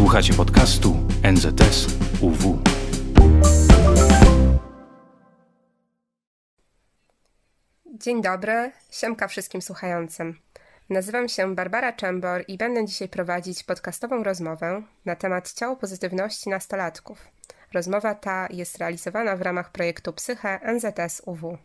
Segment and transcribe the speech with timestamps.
[0.00, 0.96] Słuchacie podcastu
[1.32, 1.86] NZS
[2.20, 2.58] UW.
[7.86, 10.38] Dzień dobry, siemka wszystkim słuchającym.
[10.90, 17.28] Nazywam się Barbara Czembor i będę dzisiaj prowadzić podcastową rozmowę na temat ciało pozytywności nastolatków.
[17.74, 21.58] Rozmowa ta jest realizowana w ramach projektu Psyche NZS UW.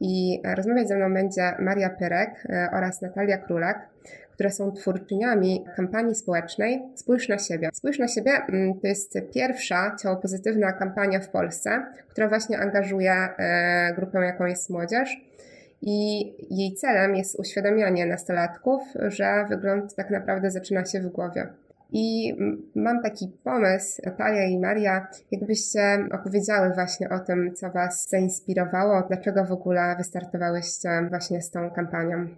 [0.00, 3.89] I rozmawiać ze mną będzie Maria Pyrek e, oraz Natalia Królak,
[4.40, 7.70] które są twórczyniami kampanii społecznej Spójrz na siebie.
[7.72, 13.12] Spójrz na siebie mm, to jest pierwsza ciało pozytywna kampania w Polsce, która właśnie angażuje
[13.12, 15.20] e, grupę, jaką jest młodzież.
[15.82, 21.46] I jej celem jest uświadamianie nastolatków, że wygląd tak naprawdę zaczyna się w głowie.
[21.92, 22.34] I
[22.74, 29.44] mam taki pomysł, Natalia i Maria, jakbyście opowiedziały właśnie o tym, co Was zainspirowało, dlaczego
[29.44, 32.28] w ogóle wystartowałyście właśnie z tą kampanią.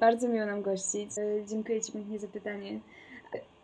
[0.00, 1.10] Bardzo miło nam gościć.
[1.18, 2.78] E, dziękuję Ci pięknie za pytanie.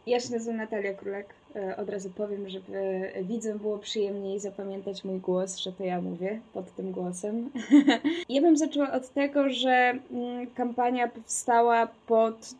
[0.06, 1.34] Ja się nazywam Natalia Królek.
[1.56, 6.40] E, od razu powiem, żeby widzom było przyjemniej zapamiętać mój głos, że to ja mówię
[6.54, 7.50] pod tym głosem.
[8.28, 12.54] ja bym zaczęła od tego, że mm, kampania powstała pod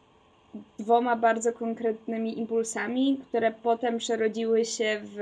[0.78, 5.18] dwoma bardzo konkretnymi impulsami, które potem przerodziły się w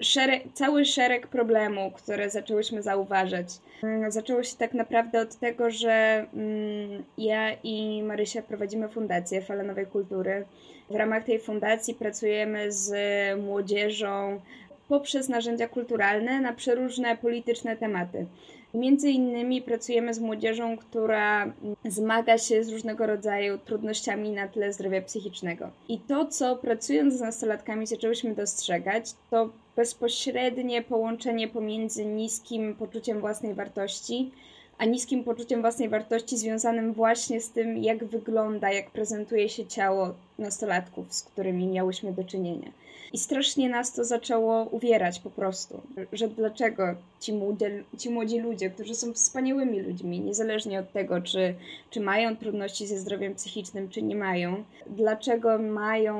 [0.00, 3.46] szereg, cały szereg problemów, które zaczęłyśmy zauważać.
[3.82, 9.62] Mm, zaczęło się tak naprawdę od tego, że mm, ja i Marysia prowadzimy fundację Fala
[9.62, 10.44] Nowej Kultury.
[10.90, 12.92] W ramach tej fundacji pracujemy z
[13.40, 14.40] młodzieżą
[14.88, 18.26] poprzez narzędzia kulturalne na przeróżne polityczne tematy.
[18.74, 21.52] Między innymi pracujemy z młodzieżą, która
[21.84, 25.70] zmaga się z różnego rodzaju trudnościami na tle zdrowia psychicznego.
[25.88, 33.54] I to, co pracując z nastolatkami zaczęłyśmy dostrzegać, to bezpośrednie połączenie pomiędzy niskim poczuciem własnej
[33.54, 34.30] wartości,
[34.78, 40.14] a niskim poczuciem własnej wartości związanym właśnie z tym, jak wygląda, jak prezentuje się ciało
[40.38, 42.72] nastolatków, z którymi miałyśmy do czynienia.
[43.12, 45.80] I strasznie nas to zaczęło uwierać po prostu,
[46.12, 47.32] że dlaczego ci
[47.98, 51.54] ci młodzi ludzie, którzy są wspaniałymi ludźmi, niezależnie od tego, czy,
[51.90, 56.16] czy mają trudności ze zdrowiem psychicznym, czy nie mają, dlaczego mają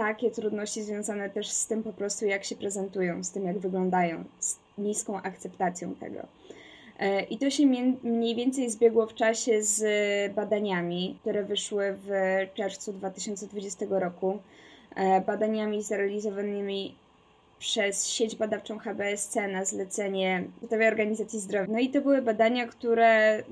[0.00, 4.24] takie trudności związane też z tym po prostu, jak się prezentują, z tym, jak wyglądają,
[4.38, 6.26] z niską akceptacją tego.
[6.98, 7.66] E, I to się
[8.02, 9.82] mniej więcej zbiegło w czasie z
[10.34, 12.10] badaniami, które wyszły w
[12.54, 14.38] czerwcu 2020 roku.
[14.96, 16.94] E, badaniami zrealizowanymi
[17.58, 21.72] przez sieć badawczą HBSC na zlecenie Światowej Organizacji Zdrowia.
[21.72, 23.42] No i to były badania, które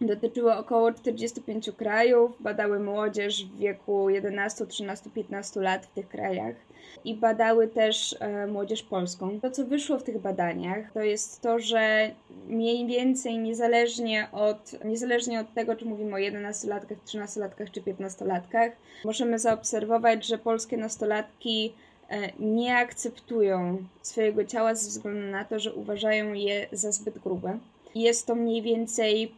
[0.00, 6.56] dotyczyły około 45 krajów, badały młodzież w wieku 11, 13, 15 lat w tych krajach
[7.04, 9.40] i badały też e, młodzież polską.
[9.40, 12.10] To, co wyszło w tych badaniach, to jest to, że
[12.48, 18.70] mniej więcej niezależnie od, niezależnie od tego, czy mówimy o 11-latkach, 13-latkach czy 15-latkach,
[19.04, 21.74] możemy zaobserwować, że polskie nastolatki
[22.08, 27.58] e, nie akceptują swojego ciała ze względu na to, że uważają je za zbyt grube.
[27.96, 29.32] Jest to mniej więcej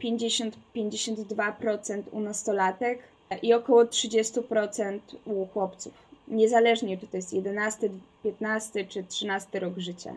[0.74, 2.98] 50-52% u nastolatek
[3.42, 7.88] i około 30% u chłopców niezależnie czy to jest 11,
[8.22, 10.16] 15 czy 13 rok życia.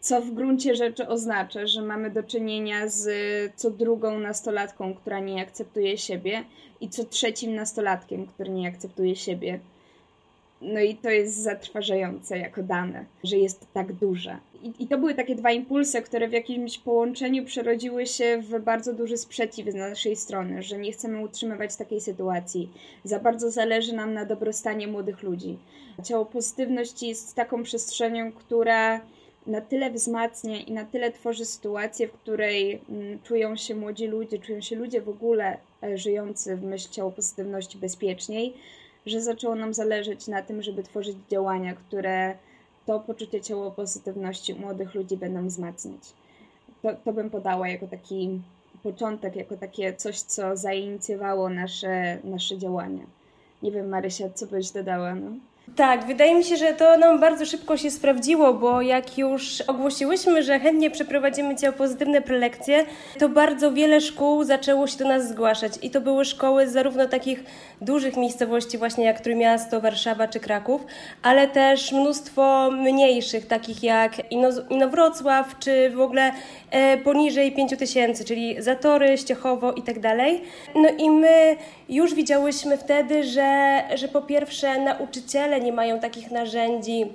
[0.00, 3.08] Co w gruncie rzeczy oznacza, że mamy do czynienia z
[3.56, 6.44] co drugą nastolatką, która nie akceptuje siebie,
[6.80, 9.60] i co trzecim nastolatkiem, który nie akceptuje siebie.
[10.62, 14.36] No i to jest zatrważające jako dane, że jest tak duże.
[14.62, 18.92] I, I, to były takie dwa impulsy, które w jakimś połączeniu przerodziły się w bardzo
[18.92, 22.70] duży sprzeciw z naszej strony, że nie chcemy utrzymywać takiej sytuacji.
[23.04, 25.58] Za bardzo zależy nam na dobrostanie młodych ludzi.
[26.04, 29.00] Ciało pozytywność jest taką przestrzenią, która
[29.46, 34.38] na tyle wzmacnia i na tyle tworzy sytuację, w której mm, czują się młodzi ludzie,
[34.38, 38.54] czują się ludzie w ogóle e, żyjący w myśl ciało pozytywności bezpieczniej,
[39.06, 42.34] że zaczęło nam zależeć na tym, żeby tworzyć działania, które
[42.86, 46.00] to poczucie ciało pozytywności młodych ludzi będą wzmacniać.
[46.82, 48.40] To, to bym podała jako taki
[48.82, 53.04] początek, jako takie coś, co zainicjowało nasze, nasze działania.
[53.62, 55.14] Nie wiem, Marysia, co byś dodała?
[55.14, 55.30] No?
[55.76, 60.42] Tak, wydaje mi się, że to nam bardzo szybko się sprawdziło, bo jak już ogłosiłyśmy,
[60.42, 62.84] że chętnie przeprowadzimy cię pozytywne prelekcje,
[63.18, 65.72] to bardzo wiele szkół zaczęło się do nas zgłaszać.
[65.82, 67.44] I to były szkoły zarówno takich
[67.80, 70.86] dużych miejscowości, właśnie jak Trójmiasto, Warszawa czy Kraków,
[71.22, 74.32] ale też mnóstwo mniejszych, takich jak
[74.70, 76.32] Inowrocław, czy w ogóle
[76.70, 80.42] e, poniżej 5 tysięcy, czyli Zatory, Ściechowo i tak dalej.
[80.74, 81.56] No i my
[81.88, 87.06] już widziałyśmy wtedy, że, że po pierwsze nauczyciele nie mają takich narzędzi,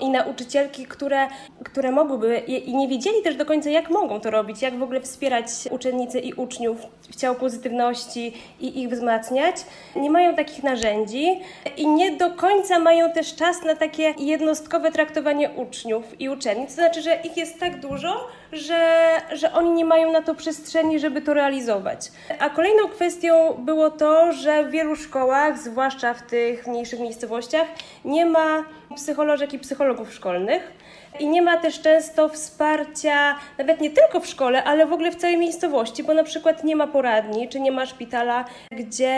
[0.00, 1.28] i nauczycielki, które,
[1.64, 5.00] które mogłyby i nie wiedzieli też do końca, jak mogą to robić, jak w ogóle
[5.00, 6.78] wspierać uczennice i uczniów
[7.10, 9.56] w ciało pozytywności i ich wzmacniać,
[9.96, 11.40] nie mają takich narzędzi
[11.76, 16.68] i nie do końca mają też czas na takie jednostkowe traktowanie uczniów i uczennic.
[16.68, 19.00] To znaczy, że ich jest tak dużo, że,
[19.32, 22.12] że oni nie mają na to przestrzeni, żeby to realizować.
[22.38, 27.66] A kolejną kwestią było to, że w wielu szkołach, zwłaszcza w tych mniejszych miejscowościach,
[28.04, 30.72] nie ma psycholożek i psychologów szkolnych.
[31.20, 35.16] I nie ma też często wsparcia, nawet nie tylko w szkole, ale w ogóle w
[35.16, 39.16] całej miejscowości, bo na przykład nie ma poradni, czy nie ma szpitala, gdzie,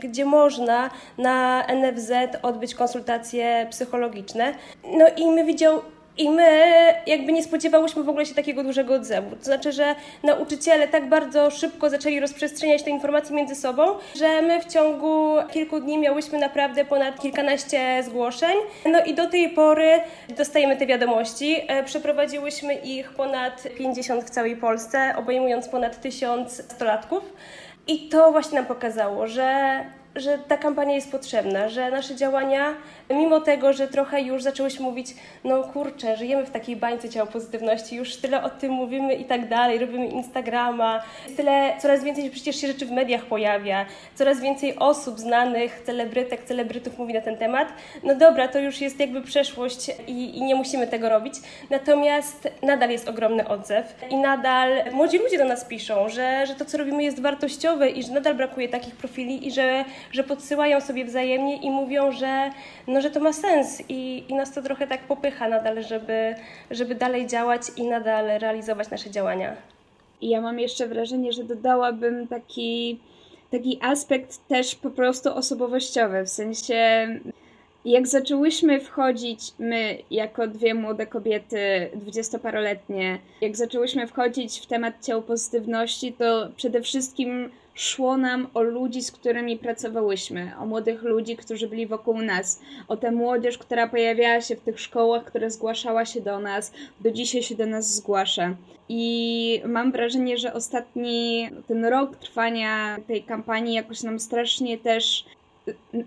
[0.00, 2.12] gdzie można na NFZ
[2.42, 4.54] odbyć konsultacje psychologiczne.
[4.84, 5.82] No i my widział,
[6.18, 6.50] i my
[7.06, 9.36] jakby nie spodziewałyśmy w ogóle się takiego dużego odzewu.
[9.36, 14.60] To znaczy, że nauczyciele tak bardzo szybko zaczęli rozprzestrzeniać te informacje między sobą, że my
[14.60, 18.56] w ciągu kilku dni miałyśmy naprawdę ponad kilkanaście zgłoszeń.
[18.92, 20.00] No i do tej pory
[20.36, 21.56] dostajemy te wiadomości.
[21.68, 27.22] E, przeprowadziłyśmy ich ponad 50 w całej Polsce, obejmując ponad tysiąc stolatków.
[27.86, 29.78] I to właśnie nam pokazało, że
[30.16, 32.74] że ta kampania jest potrzebna, że nasze działania,
[33.10, 35.14] mimo tego, że trochę już zaczęłyśmy mówić,
[35.44, 39.48] no kurczę, żyjemy w takiej bańce ciała pozytywności, już tyle o tym mówimy i tak
[39.48, 41.02] dalej, robimy Instagrama,
[41.36, 46.98] tyle, coraz więcej przecież się rzeczy w mediach pojawia, coraz więcej osób znanych, celebrytek, celebrytów
[46.98, 47.68] mówi na ten temat.
[48.02, 51.34] No dobra, to już jest jakby przeszłość i, i nie musimy tego robić.
[51.70, 56.64] Natomiast nadal jest ogromny odzew i nadal młodzi ludzie do nas piszą, że, że to,
[56.64, 61.04] co robimy jest wartościowe i że nadal brakuje takich profili i że że podsyłają sobie
[61.04, 62.50] wzajemnie i mówią, że,
[62.86, 66.34] no, że to ma sens i, i nas to trochę tak popycha nadal, żeby,
[66.70, 69.56] żeby dalej działać i nadal realizować nasze działania.
[70.20, 72.98] I ja mam jeszcze wrażenie, że dodałabym taki,
[73.50, 77.08] taki aspekt też po prostu osobowościowy, w sensie
[77.84, 85.22] jak zaczęłyśmy wchodzić, my jako dwie młode kobiety, dwudziestoparoletnie, jak zaczęłyśmy wchodzić w temat ciał
[85.22, 91.68] pozytywności, to przede wszystkim szło nam o ludzi, z którymi pracowałyśmy, o młodych ludzi, którzy
[91.68, 96.20] byli wokół nas, o tę młodzież, która pojawiała się w tych szkołach, która zgłaszała się
[96.20, 98.56] do nas, do dzisiaj się do nas zgłasza.
[98.88, 105.24] I mam wrażenie, że ostatni ten rok trwania tej kampanii jakoś nam strasznie też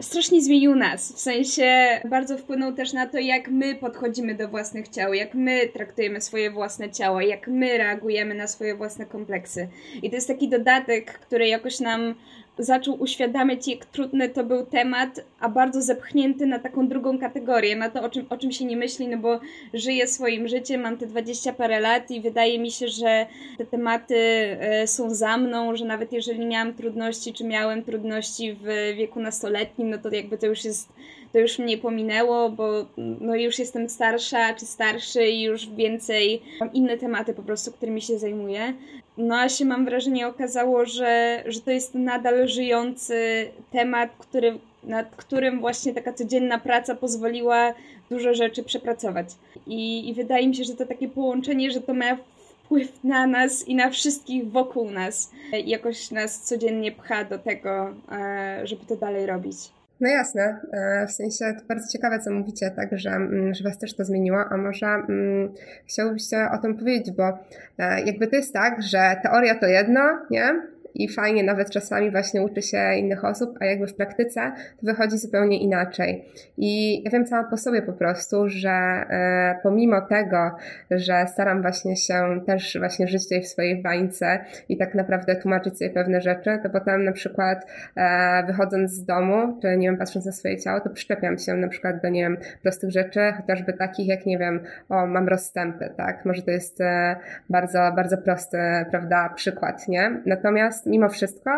[0.02, 1.14] strasznie zmienił nas.
[1.14, 5.68] W sensie bardzo wpłynął też na to, jak my podchodzimy do własnych ciał, jak my
[5.74, 9.68] traktujemy swoje własne ciała, jak my reagujemy na swoje własne kompleksy.
[10.04, 12.16] I to jest taki dodatek, który jakoś nam
[12.60, 17.90] zaczął uświadamiać, jak trudny to był temat, a bardzo zepchnięty na taką drugą kategorię, na
[17.90, 19.40] to, o czym, o czym się nie myśli, no bo
[19.74, 23.26] żyję swoim życiem, mam te dwadzieścia parę lat i wydaje mi się, że
[23.58, 28.96] te tematy e, są za mną, że nawet jeżeli miałam trudności, czy miałem trudności w
[28.98, 30.90] wieku nastoletnim, no to jakby to już jest,
[31.34, 36.74] to już mnie pominęło, bo no już jestem starsza, czy starszy i już więcej mam
[36.74, 38.74] inne tematy po prostu, którymi się zajmuję.
[39.18, 45.16] No a się mam wrażenie okazało, że, że to jest nadal żyjący temat, który, nad
[45.16, 47.74] którym właśnie taka codzienna praca pozwoliła
[48.10, 49.28] dużo rzeczy przepracować.
[49.68, 52.18] I, I wydaje mi się, że to takie połączenie, że to ma
[52.64, 55.32] wpływ na nas i na wszystkich wokół nas.
[55.66, 59.58] Jakoś nas codziennie pcha do tego, e, żeby to dalej robić.
[60.02, 63.78] No jasne, e, w sensie to bardzo ciekawe, co mówicie, tak, że, mm, że Was
[63.78, 65.54] też to zmieniło, a może mm,
[65.86, 67.40] chciałbyście o tym powiedzieć, bo
[67.78, 70.62] e, jakby to jest tak, że teoria to jedno, nie?
[71.04, 75.18] I fajnie nawet czasami właśnie uczy się innych osób, a jakby w praktyce to wychodzi
[75.18, 76.26] zupełnie inaczej.
[76.58, 80.52] I ja wiem sama po sobie po prostu, że e, pomimo tego,
[80.92, 84.40] że staram właśnie się też właśnie żyć tutaj w swojej bańce
[84.70, 89.58] i tak naprawdę tłumaczyć sobie pewne rzeczy, to potem na przykład e, wychodząc z domu,
[89.62, 92.38] czy nie wiem, patrząc na swoje ciało, to przyczepiam się na przykład do, nie wiem,
[92.62, 96.26] prostych rzeczy, chociażby takich jak, nie wiem, o, mam rozstępy, tak?
[96.26, 97.16] Może to jest e,
[97.50, 98.58] bardzo, bardzo prosty,
[98.92, 100.22] prawda, przykład, nie?
[100.26, 101.52] Natomiast mimo wszystko,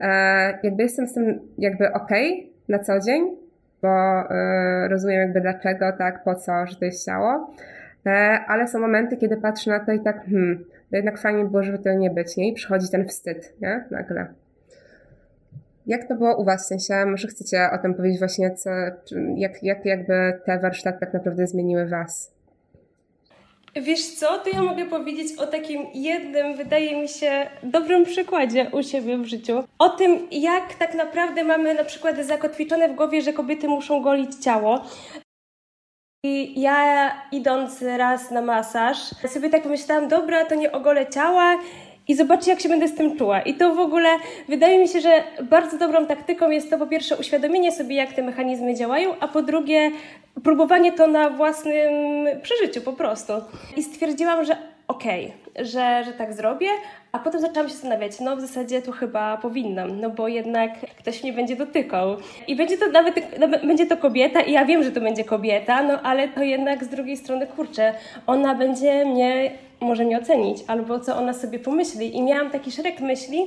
[0.00, 3.36] e, jakby jestem z tym jakby okej okay na co dzień,
[3.82, 3.90] bo
[4.30, 7.54] e, rozumiem jakby dlaczego, tak, po co, że to jest ciało,
[8.06, 8.10] e,
[8.48, 11.78] ale są momenty, kiedy patrzę na to i tak, hmm, to jednak fajnie było, żeby
[11.78, 12.48] to nie być, nie?
[12.48, 13.84] I przychodzi ten wstyd, nie?
[13.90, 14.26] Nagle.
[15.86, 16.64] Jak to było u Was?
[16.64, 18.70] W sensie, może chcecie o tym powiedzieć właśnie, co,
[19.36, 22.35] jak, jak jakby te warsztaty tak naprawdę zmieniły Was?
[23.82, 28.82] Wiesz co, to ja mogę powiedzieć o takim jednym, wydaje mi się, dobrym przykładzie u
[28.82, 29.64] siebie w życiu.
[29.78, 34.44] O tym, jak tak naprawdę mamy na przykład zakotwiczone w głowie, że kobiety muszą golić
[34.44, 34.84] ciało.
[36.24, 41.58] I ja idąc raz na masaż, sobie tak pomyślałam, dobra, to nie ogolę ciała
[42.08, 43.40] i zobaczcie, jak się będę z tym czuła.
[43.40, 44.08] I to w ogóle
[44.48, 48.22] wydaje mi się, że bardzo dobrą taktyką jest to po pierwsze uświadomienie sobie, jak te
[48.22, 49.90] mechanizmy działają, a po drugie
[50.44, 51.92] próbowanie to na własnym
[52.42, 53.32] przeżyciu po prostu.
[53.76, 54.56] I stwierdziłam, że
[54.88, 56.68] okej, okay, że, że tak zrobię,
[57.16, 61.22] a potem zaczęłam się zastanawiać, no w zasadzie to chyba powinnam, no bo jednak ktoś
[61.22, 62.16] mnie będzie dotykał.
[62.46, 65.82] I będzie to nawet, nawet będzie to kobieta i ja wiem, że to będzie kobieta,
[65.82, 67.94] no ale to jednak z drugiej strony, kurczę,
[68.26, 72.16] ona będzie mnie, może mnie ocenić, albo co ona sobie pomyśli.
[72.16, 73.46] I miałam taki szereg myśli,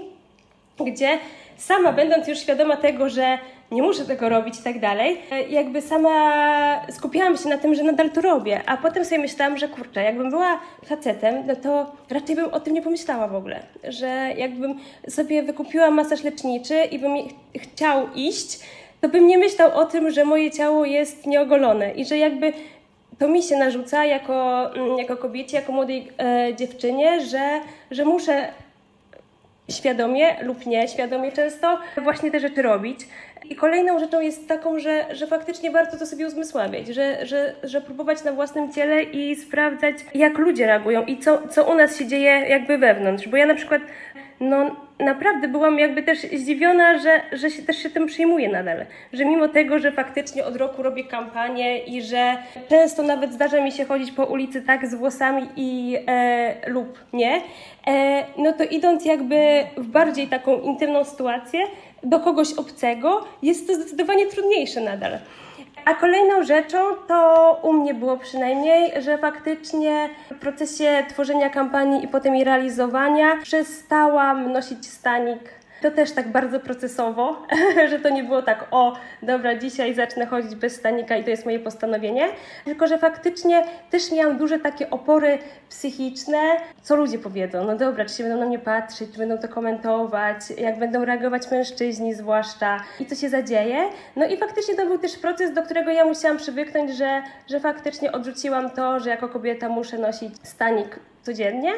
[0.86, 1.18] gdzie
[1.58, 3.38] sama będąc już świadoma tego, że
[3.72, 5.18] nie muszę tego robić i tak dalej,
[5.50, 9.68] jakby sama skupiałam się na tym, że nadal to robię, a potem sobie myślałam, że
[9.68, 14.08] kurczę, jakbym była facetem, no to raczej bym o tym nie pomyślała w ogóle, że
[14.38, 18.60] jakbym sobie wykupiła masaż leczniczy i bym ch chciał iść,
[19.02, 22.54] to bym nie myślał o tym, że moje ciało jest nieogolone i że jakby
[23.20, 27.60] to mi się narzuca jako, mm, jako kobiecie, jako młodej e, dziewczynie, że,
[27.92, 28.48] że muszę
[29.72, 33.00] świadomie lub nieświadomie często właśnie te rzeczy robić.
[33.50, 37.82] I kolejną rzeczą jest taką, że, że faktycznie warto to sobie uzmysławiać, że, że, że
[37.82, 42.08] próbować na własnym ciele i sprawdzać, jak ludzie reagują i co, co u nas się
[42.08, 43.28] dzieje jakby wewnątrz.
[43.28, 43.82] Bo ja na przykład
[44.40, 48.86] no naprawdę byłam jakby też zdziwiona, że, że się też się tym przyjmuję nadal.
[49.14, 52.38] Że mimo tego, że faktycznie od roku robię kampanię i że
[52.70, 57.42] często nawet zdarza mi się chodzić po ulicy tak z włosami i e, lub nie,
[57.88, 61.60] e, no to idąc jakby w bardziej taką intymną sytuację
[62.04, 65.20] do kogoś obcego, jest to zdecydowanie trudniejsze nadal.
[65.86, 66.78] A kolejną rzeczą
[67.08, 73.38] to u mnie było przynajmniej, że faktycznie w procesie tworzenia kampanii i potem jej realizowania
[73.44, 77.48] przestałam nosić stanik to też tak bardzo procesowo,
[77.90, 81.46] że to nie było tak, o, dobra, dzisiaj zacznę chodzić bez stanika i to jest
[81.46, 82.28] moje postanowienie,
[82.66, 85.38] tylko że faktycznie też miałam duże takie opory
[85.70, 86.38] psychiczne,
[86.82, 87.64] co ludzie powiedzą.
[87.64, 91.52] No dobra, czy się będą na mnie patrzeć, czy będą to komentować, jak będą reagować
[91.52, 93.90] mężczyźni zwłaszcza i co się zadzieje.
[94.16, 98.12] No i faktycznie to był też proces, do którego ja musiałam przywyknąć, że, że faktycznie
[98.12, 101.72] odrzuciłam to, że jako kobieta muszę nosić stanik codziennie.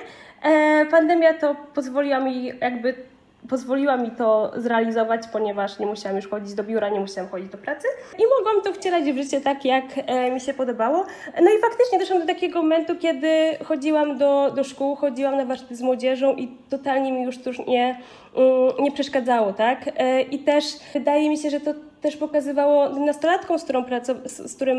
[0.44, 3.11] E, pandemia to pozwoliła mi jakby
[3.50, 7.58] pozwoliła mi to zrealizować, ponieważ nie musiałam już chodzić do biura, nie musiałam chodzić do
[7.58, 7.88] pracy
[8.20, 11.06] i mogłam to wcielać w życie tak, jak e, mi się podobało.
[11.42, 15.76] No i faktycznie doszłam do takiego momentu, kiedy chodziłam do, do szkół, chodziłam na warsztaty
[15.76, 18.00] z młodzieżą i totalnie mi już to już nie,
[18.36, 19.90] mm, nie przeszkadzało, tak?
[19.98, 23.84] E, I też wydaje mi się, że to też pokazywało nastolatkom, z, którą
[24.26, 24.78] z, którym,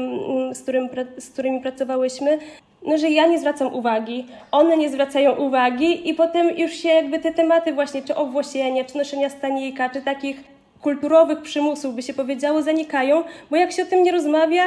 [0.54, 0.88] z, którym,
[1.18, 2.38] z którymi pracowałyśmy,
[2.86, 7.18] no, że ja nie zwracam uwagi, one nie zwracają uwagi i potem już się jakby
[7.18, 10.44] te tematy właśnie, czy owłosienia, czy noszenia stanika, czy takich
[10.80, 14.64] kulturowych przymusów, by się powiedziało, zanikają, bo jak się o tym nie rozmawia,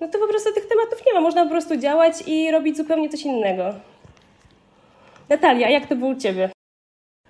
[0.00, 1.20] no to po prostu tych tematów nie ma.
[1.20, 3.74] Można po prostu działać i robić zupełnie coś innego.
[5.28, 6.50] Natalia, jak to było u Ciebie?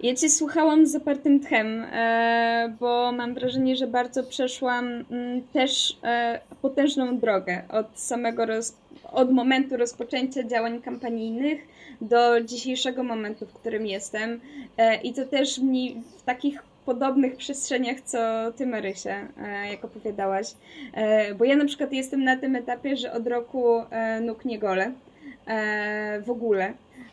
[0.03, 5.99] Ja Cię słuchałam z zapartym tchem, e, bo mam wrażenie, że bardzo przeszłam mm, też
[6.05, 8.77] e, potężną drogę od samego roz,
[9.13, 11.61] od momentu rozpoczęcia działań kampanijnych
[12.01, 14.41] do dzisiejszego momentu, w którym jestem.
[14.77, 18.19] E, I to też mi w takich podobnych przestrzeniach, co
[18.57, 19.29] ty, Marysia,
[19.71, 20.47] jak opowiadałaś.
[21.39, 23.83] Bo ja na przykład jestem na tym etapie, że od roku
[24.21, 24.93] nóg nie gole
[26.27, 26.73] w ogóle.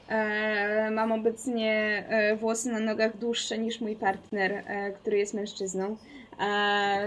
[0.09, 5.97] E, mam obecnie e, włosy na nogach dłuższe niż mój partner, e, który jest mężczyzną.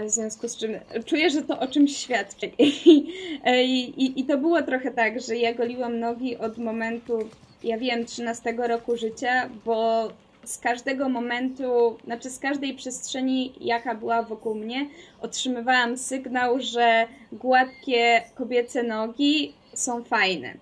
[0.05, 0.71] W związku z czym
[1.05, 2.45] czuję, że to o czymś świadczy.
[2.59, 7.19] I, i, I to było trochę tak, że ja goliłam nogi od momentu,
[7.63, 10.07] ja wiem, 13 roku życia, bo
[10.43, 14.89] z każdego momentu, znaczy z każdej przestrzeni, jaka była wokół mnie,
[15.21, 20.53] otrzymywałam sygnał, że gładkie kobiece nogi są fajne.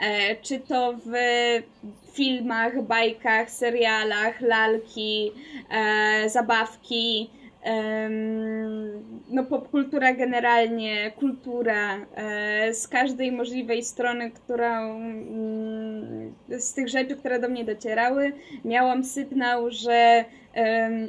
[0.00, 1.12] E, czy to w
[2.12, 5.32] filmach, bajkach, serialach, lalki,
[5.70, 7.30] e, zabawki,
[9.30, 17.38] no popkultura generalnie, kultura e, z każdej możliwej strony, która mm, z tych rzeczy, które
[17.38, 18.32] do mnie docierały,
[18.64, 20.24] miałam sygnał, że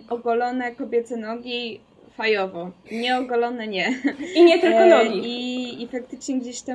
[0.09, 1.79] ogolone kobiece nogi
[2.17, 3.93] fajowo, nieogolone nie.
[4.35, 5.19] I nie tylko nogi.
[5.23, 6.71] I, i faktycznie gdzieś to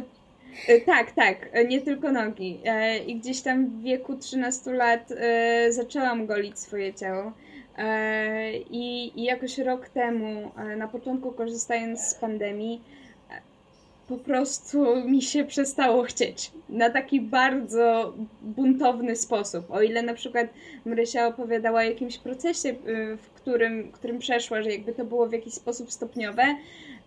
[0.87, 2.61] tak, tak, e, nie tylko nogi.
[2.64, 5.08] E, I gdzieś tam w wieku 13 lat
[5.70, 7.32] zaczęłam golić swoje ciało.
[8.70, 12.80] I, I jakoś rok temu, na początku korzystając z pandemii,
[14.08, 16.50] po prostu mi się przestało chcieć.
[16.68, 19.70] Na taki bardzo buntowny sposób.
[19.70, 20.46] O ile na przykład
[20.84, 22.75] Marysia opowiadała o jakimś procesie,
[23.23, 26.56] w którym, którym przeszła, że jakby to było w jakiś sposób stopniowe,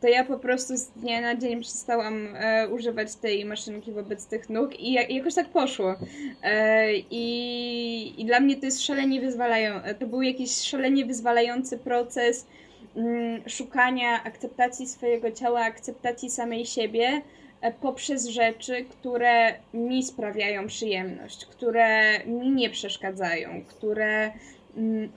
[0.02, 4.50] to ja po prostu z dnia na dzień przestałam e, używać tej maszynki wobec tych
[4.50, 5.96] nóg i, i jakoś tak poszło.
[6.44, 9.96] E, i, I dla mnie to jest szalenie wyzwalające.
[9.96, 12.48] To był jakiś szalenie wyzwalający proces
[12.96, 17.22] mm, szukania akceptacji swojego ciała, akceptacji samej siebie
[17.62, 24.32] e, poprzez rzeczy, które mi sprawiają przyjemność, które mi nie przeszkadzają, które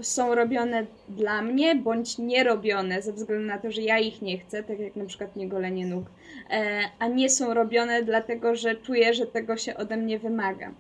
[0.01, 4.39] są robione dla mnie, bądź nie robione ze względu na to, że ja ich nie
[4.39, 6.05] chcę, tak jak na przykład nie golenie nóg,
[6.51, 10.73] e, a nie są robione dlatego, że czuję, że tego się ode mnie wymaga.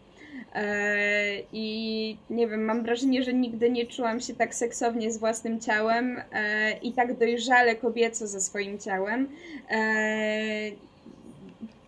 [0.54, 5.60] E, I nie wiem, mam wrażenie, że nigdy nie czułam się tak seksownie z własnym
[5.60, 9.28] ciałem e, i tak dojrzale kobieco ze swoim ciałem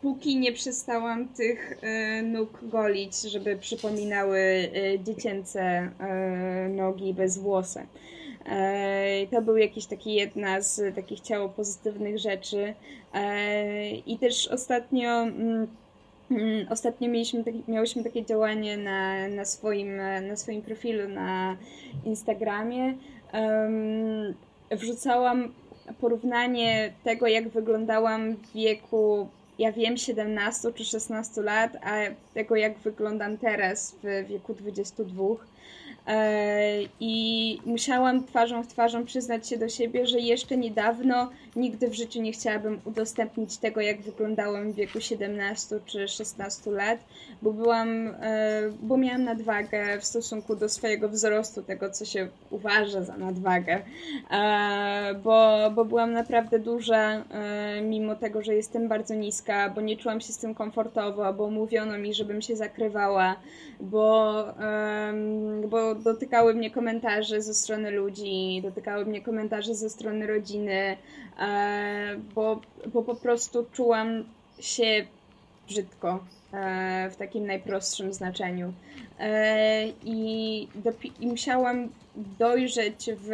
[0.03, 7.87] póki nie przestałam tych e, nóg golić, żeby przypominały e, dziecięce e, nogi bez włosy.
[9.31, 12.75] To był jakiś taki jedna z takich ciało pozytywnych rzeczy.
[14.07, 15.67] I też ostatnio mm,
[16.31, 19.97] mm, Ostatnio mieliśmy, miałyśmy takie działanie na, na, swoim,
[20.29, 21.57] na swoim profilu na
[22.05, 22.95] Instagramie.
[24.71, 25.53] wrzucałam
[26.01, 29.29] porównanie tego, jak wyglądałam w wieku
[29.63, 31.97] ja wiem 17 czy 16 lat, a
[32.35, 35.52] tego jak wyglądam teraz w wieku 22, E,
[37.01, 42.23] I musiałam twarzą w twarzą przyznać się do siebie, że jeszcze niedawno nigdy w życiu
[42.23, 46.99] nie chciałabym udostępnić tego, jak wyglądałam w wieku 17 czy 16 lat,
[47.43, 53.03] bo byłam, e, bo miałam nadwagę w stosunku do swojego wzrostu, tego co się uważa
[53.03, 53.83] za nadwagę,
[54.31, 57.25] e, bo, bo byłam naprawdę duża,
[57.83, 61.99] mimo tego, że jestem bardzo niska, bo nie czułam się z tym komfortowo, bo mówiono
[61.99, 63.37] mi, żebym się zakrywała,
[63.81, 64.45] bo,
[65.69, 70.97] bo dotykały mnie komentarze ze strony ludzi, dotykały mnie komentarze ze strony rodziny,
[71.39, 72.61] e, bo,
[72.93, 74.25] bo po prostu czułam
[74.61, 75.07] się
[75.69, 78.73] brzydko e, w takim najprostszym znaczeniu.
[79.19, 80.69] E, I,
[81.21, 81.89] I musiałam
[82.39, 83.31] dojrzeć w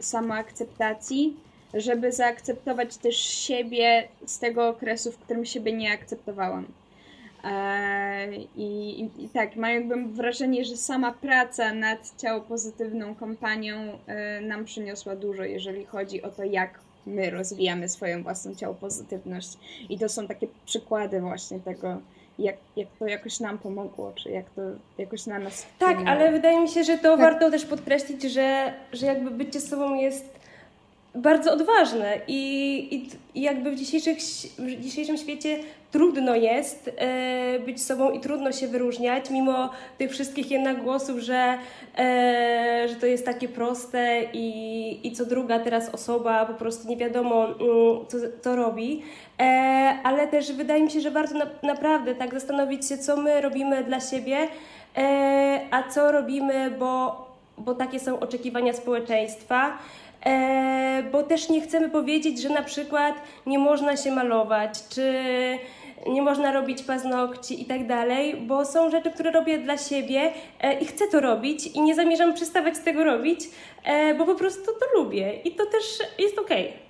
[0.00, 1.36] samoakceptacji,
[1.74, 6.66] żeby zaakceptować też siebie z tego okresu, w którym siebie nie akceptowałam.
[7.46, 13.98] E, I, i, I, tak, mam jakby wrażenie, że sama praca nad ciało pozytywną kompanią
[14.06, 19.58] e, nam przyniosła dużo, jeżeli chodzi o to, jak my rozwijamy swoją własną ciało pozytywność.
[19.88, 21.96] I to są takie przykłady właśnie tego,
[22.38, 24.62] jak, jak to jakoś nam pomogło, czy jak to
[24.98, 27.20] jakoś na nas Tak, ale wydaje mi się, że to tak.
[27.20, 30.36] warto też podkreślić, że, że jakby bycie sobą jest
[31.16, 34.18] bardzo odważne i, i, jakby w, dzisiejszych,
[34.58, 35.58] w dzisiejszym świecie
[35.90, 41.58] trudno jest e, być sobą i trudno się wyróżniać, mimo tych wszystkich jednak głosów, że,
[41.98, 46.96] e, że to jest takie proste i, i co druga teraz osoba po prostu nie
[46.96, 47.56] wiadomo, mm,
[48.08, 49.02] co, co robi.
[49.40, 49.44] E,
[50.04, 53.84] ale też wydaje mi się, że warto na, naprawdę tak zastanowić się, co my robimy
[53.84, 54.36] dla siebie,
[54.96, 57.26] e, a co robimy, bo,
[57.58, 59.78] bo takie są oczekiwania społeczeństwa.
[60.26, 63.14] E, bo też nie chcemy powiedzieć, że na przykład
[63.46, 65.12] nie można się malować, czy
[66.06, 70.80] nie można robić paznokci i tak dalej, bo są rzeczy, które robię dla siebie e,
[70.80, 73.40] i chcę to robić i nie zamierzam przestawać tego robić,
[73.84, 75.84] e, bo po prostu to lubię i to też
[76.18, 76.68] jest okej.
[76.68, 76.85] Okay.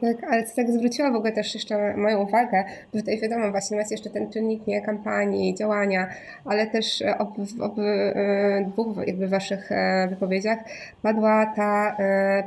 [0.00, 3.76] Tak, ale co tak zwróciła w ogóle też jeszcze moją uwagę, bo tutaj wiadomo, właśnie
[3.76, 6.08] macie jeszcze ten czynnik nie kampanii, działania,
[6.44, 7.28] ale też e, ob,
[7.60, 10.58] ob e, dwóch jakby waszych e, wypowiedziach
[11.02, 11.96] padła ta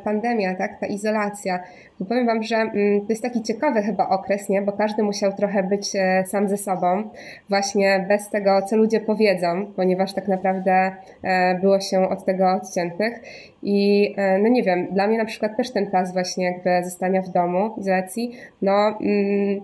[0.03, 1.59] pandemia, tak, ta izolacja.
[2.01, 5.33] Bo powiem wam, że mm, to jest taki ciekawy chyba okres, nie, bo każdy musiał
[5.33, 5.91] trochę być
[6.25, 7.09] sam ze sobą,
[7.49, 10.91] właśnie bez tego, co ludzie powiedzą, ponieważ tak naprawdę
[11.61, 13.21] było się od tego odciętych.
[13.63, 17.29] I no nie wiem, dla mnie na przykład też ten czas właśnie jakby zostania w
[17.29, 19.61] domu, izolacji, no mm,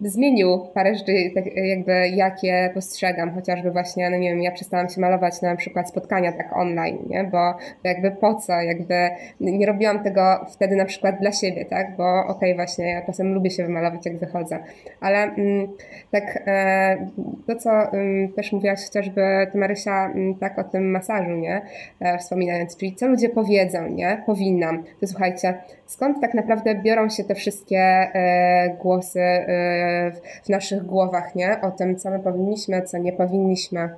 [0.00, 5.00] zmienił parę rzeczy, tak jakby jakie postrzegam, chociażby właśnie, no nie wiem, ja przestałam się
[5.00, 10.46] malować na przykład spotkania tak online, nie, bo jakby po co, jakby nie robiłam tego
[10.54, 14.06] wtedy na przykład dla siebie, tak, bo okej, okay, właśnie ja czasem lubię się wymalować
[14.06, 14.58] jak wychodzę,
[15.00, 15.68] ale mm,
[16.10, 17.06] tak e,
[17.46, 21.62] to, co mm, też mówiłaś chociażby ty Marysia, mm, tak o tym masażu, nie,
[22.00, 25.54] e, wspominając, czyli co ludzie powiedzą, nie, powinnam, to słuchajcie,
[25.86, 30.12] skąd tak naprawdę biorą się te wszystkie e, głosy e,
[30.44, 31.60] w naszych głowach, nie?
[31.60, 33.88] O tym, co my powinniśmy, co nie powinniśmy.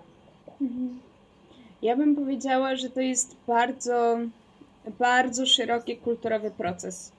[1.83, 4.19] Ja bym powiedziała, że to jest bardzo,
[4.99, 7.13] bardzo szeroki kulturowy proces.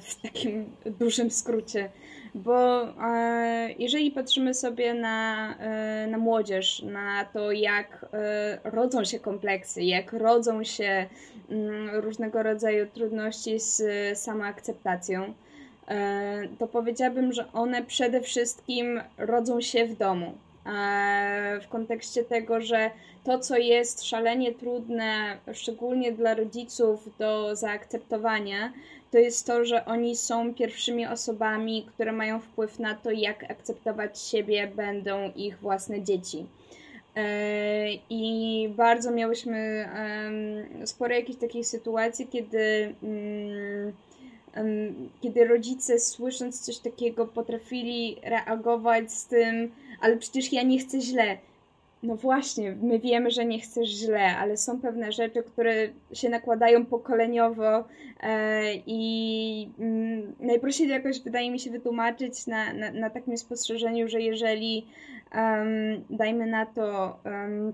[0.00, 1.90] W takim dużym skrócie.
[2.34, 2.86] Bo
[3.78, 5.54] jeżeli patrzymy sobie na,
[6.08, 8.06] na młodzież, na to, jak
[8.64, 11.06] rodzą się kompleksy, jak rodzą się
[11.50, 13.82] mm, różnego rodzaju trudności z
[14.18, 15.34] samoakceptacją,
[15.90, 20.34] E, to powiedziałabym, że one przede wszystkim rodzą się w domu.
[20.66, 22.90] E, w kontekście tego, że
[23.24, 28.72] to, co jest szalenie trudne, szczególnie dla rodziców do zaakceptowania,
[29.10, 34.20] to jest to, że oni są pierwszymi osobami, które mają wpływ na to, jak akceptować
[34.20, 36.46] siebie będą ich własne dzieci.
[37.16, 39.88] E, I bardzo miałyśmy
[40.84, 43.92] sporo jakichś takich sytuacji, kiedy mm,
[45.20, 51.38] kiedy rodzice słysząc coś takiego potrafili reagować z tym, ale przecież ja nie chcę źle.
[52.02, 56.86] No właśnie, my wiemy, że nie chcesz źle, ale są pewne rzeczy, które się nakładają
[56.86, 57.84] pokoleniowo
[58.20, 64.08] e, i mm, najprościej to jakoś wydaje mi się wytłumaczyć na, na, na takim spostrzeżeniu,
[64.08, 64.86] że jeżeli
[65.34, 67.72] um, dajmy na to um,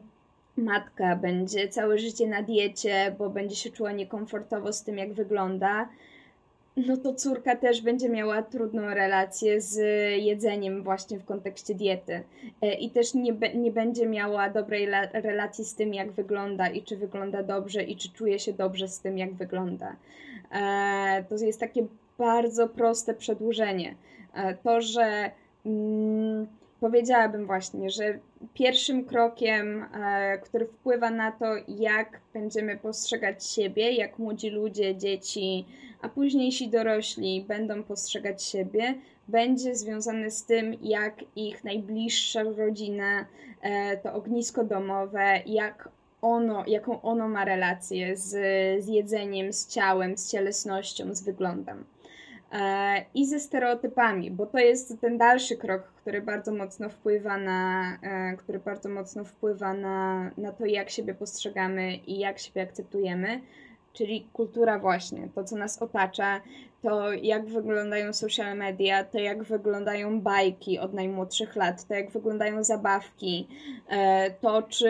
[0.56, 5.88] matka będzie całe życie na diecie, bo będzie się czuła niekomfortowo z tym, jak wygląda,
[6.76, 9.76] no to córka też będzie miała trudną relację z
[10.22, 12.22] jedzeniem właśnie w kontekście diety
[12.62, 16.96] e, i też nie, nie będzie miała dobrej relacji z tym, jak wygląda i czy
[16.96, 19.96] wygląda dobrze i czy czuje się dobrze z tym, jak wygląda.
[20.52, 21.86] E, to jest takie
[22.18, 23.94] bardzo proste przedłużenie.
[24.34, 25.30] E, to, że
[25.66, 26.46] mm,
[26.80, 28.18] powiedziałabym właśnie, że
[28.54, 29.86] pierwszym krokiem,
[30.42, 35.66] który wpływa na to, jak będziemy postrzegać siebie, jak młodzi ludzie, dzieci,
[36.02, 38.94] a późniejsi dorośli będą postrzegać siebie,
[39.28, 43.26] będzie związane z tym, jak ich najbliższa rodzina,
[43.62, 45.88] e, to ognisko domowe, jak
[46.22, 48.30] ono, jaką ono ma relację z,
[48.84, 51.84] z jedzeniem, z ciałem, z cielesnością, z wyglądem.
[52.52, 57.82] E, I ze stereotypami, bo to jest ten dalszy krok, który bardzo mocno wpływa na,
[58.02, 63.40] e, który bardzo mocno wpływa na, na to, jak siebie postrzegamy i jak siebie akceptujemy
[63.96, 66.40] czyli kultura właśnie, to co nas otacza,
[66.86, 72.64] to jak wyglądają social media, to jak wyglądają bajki od najmłodszych lat, to jak wyglądają
[72.64, 73.48] zabawki,
[73.88, 74.88] e, to czy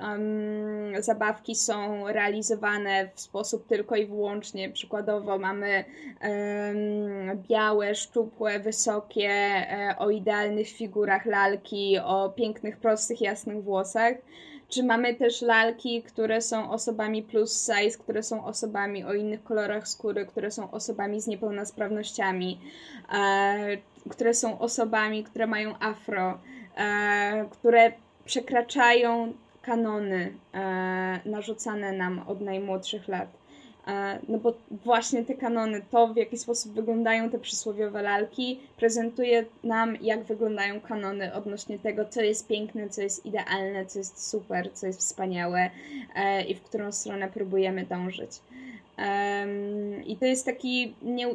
[0.00, 5.84] um, zabawki są realizowane w sposób tylko i wyłącznie, przykładowo mamy
[6.22, 14.14] um, białe, szczupłe, wysokie, e, o idealnych figurach lalki, o pięknych, prostych, jasnych włosach,
[14.74, 19.88] czy mamy też lalki, które są osobami plus size, które są osobami o innych kolorach
[19.88, 22.60] skóry, które są osobami z niepełnosprawnościami,
[23.14, 23.76] e,
[24.10, 26.38] które są osobami, które mają afro,
[26.76, 27.92] e, które
[28.24, 29.32] przekraczają
[29.62, 33.43] kanony e, narzucane nam od najmłodszych lat.
[34.28, 39.96] No bo właśnie te kanony, to w jaki sposób wyglądają te przysłowiowe lalki, prezentuje nam,
[40.00, 44.86] jak wyglądają kanony odnośnie tego, co jest piękne, co jest idealne, co jest super, co
[44.86, 45.70] jest wspaniałe
[46.16, 48.30] e, i w którą stronę próbujemy dążyć.
[50.06, 51.26] I to jest taki nie,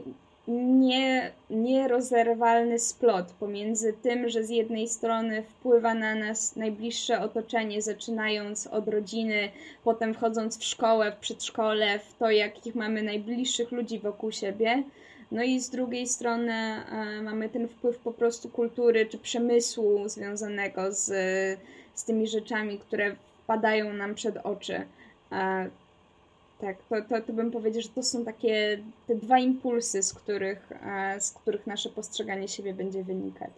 [0.49, 8.67] nie, nierozerwalny splot pomiędzy tym, że z jednej strony wpływa na nas najbliższe otoczenie, zaczynając
[8.67, 9.49] od rodziny,
[9.83, 14.83] potem wchodząc w szkołę, w przedszkole, w to, jakich mamy najbliższych ludzi wokół siebie.
[15.31, 20.91] No i z drugiej strony e, mamy ten wpływ po prostu kultury czy przemysłu związanego
[20.91, 21.05] z,
[21.93, 24.81] z tymi rzeczami, które wpadają nam przed oczy.
[25.31, 25.69] E,
[26.61, 30.71] tak, to, to, to bym powiedział, że to są takie te dwa impulsy, z których,
[30.71, 33.51] e, z których nasze postrzeganie siebie będzie wynikać.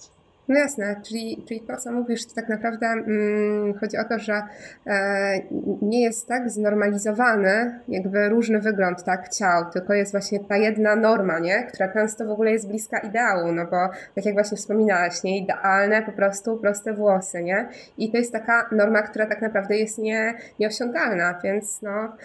[0.47, 4.41] No jasne, czyli, czyli to, co mówisz, to tak naprawdę mm, chodzi o to, że
[4.87, 5.41] e,
[5.81, 11.39] nie jest tak znormalizowany jakby różny wygląd tak, ciał, tylko jest właśnie ta jedna norma,
[11.39, 11.63] nie?
[11.63, 15.37] która często w ogóle jest bliska ideału, no bo tak jak właśnie wspominałaś, nie?
[15.37, 17.69] idealne po prostu proste włosy, nie?
[17.97, 22.15] I to jest taka norma, która tak naprawdę jest nie, nieosiągalna, więc no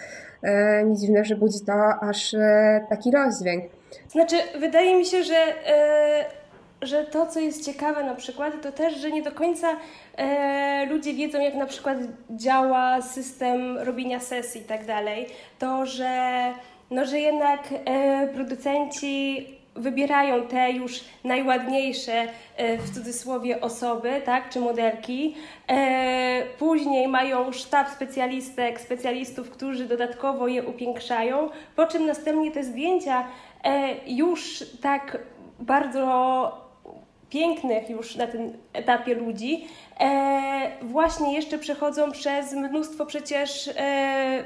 [0.41, 3.63] e, nie dziwne, że budzi to aż e, taki rozdźwięk.
[4.09, 6.46] Znaczy, wydaje mi się, że e,
[6.81, 9.67] że to, co jest ciekawe na przykład, to też, że nie do końca
[10.17, 11.97] e, ludzie wiedzą, jak na przykład
[12.29, 15.27] działa system robienia sesji i tak dalej.
[15.59, 16.41] To, że,
[16.91, 19.45] no, że jednak e, producenci
[19.77, 25.35] wybierają te już najładniejsze e, w cudzysłowie osoby, tak, czy modelki.
[25.69, 33.27] E, później mają sztab specjalistek, specjalistów, którzy dodatkowo je upiększają, po czym następnie te zdjęcia
[33.63, 35.17] e, już tak
[35.59, 36.66] bardzo
[37.29, 39.67] pięknych już na tym etapie ludzi,
[39.99, 44.43] e, właśnie jeszcze przechodzą przez mnóstwo przecież e,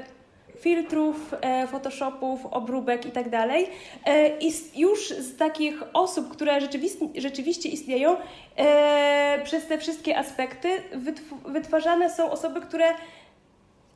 [0.60, 1.34] filtrów,
[1.70, 3.30] photoshopów, obróbek itd.
[3.30, 3.50] Tak
[4.40, 8.16] I już z takich osób, które rzeczywiście, rzeczywiście istnieją,
[9.44, 10.68] przez te wszystkie aspekty
[11.46, 12.84] wytwarzane są osoby, które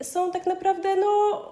[0.02, 1.42] są tak naprawdę no,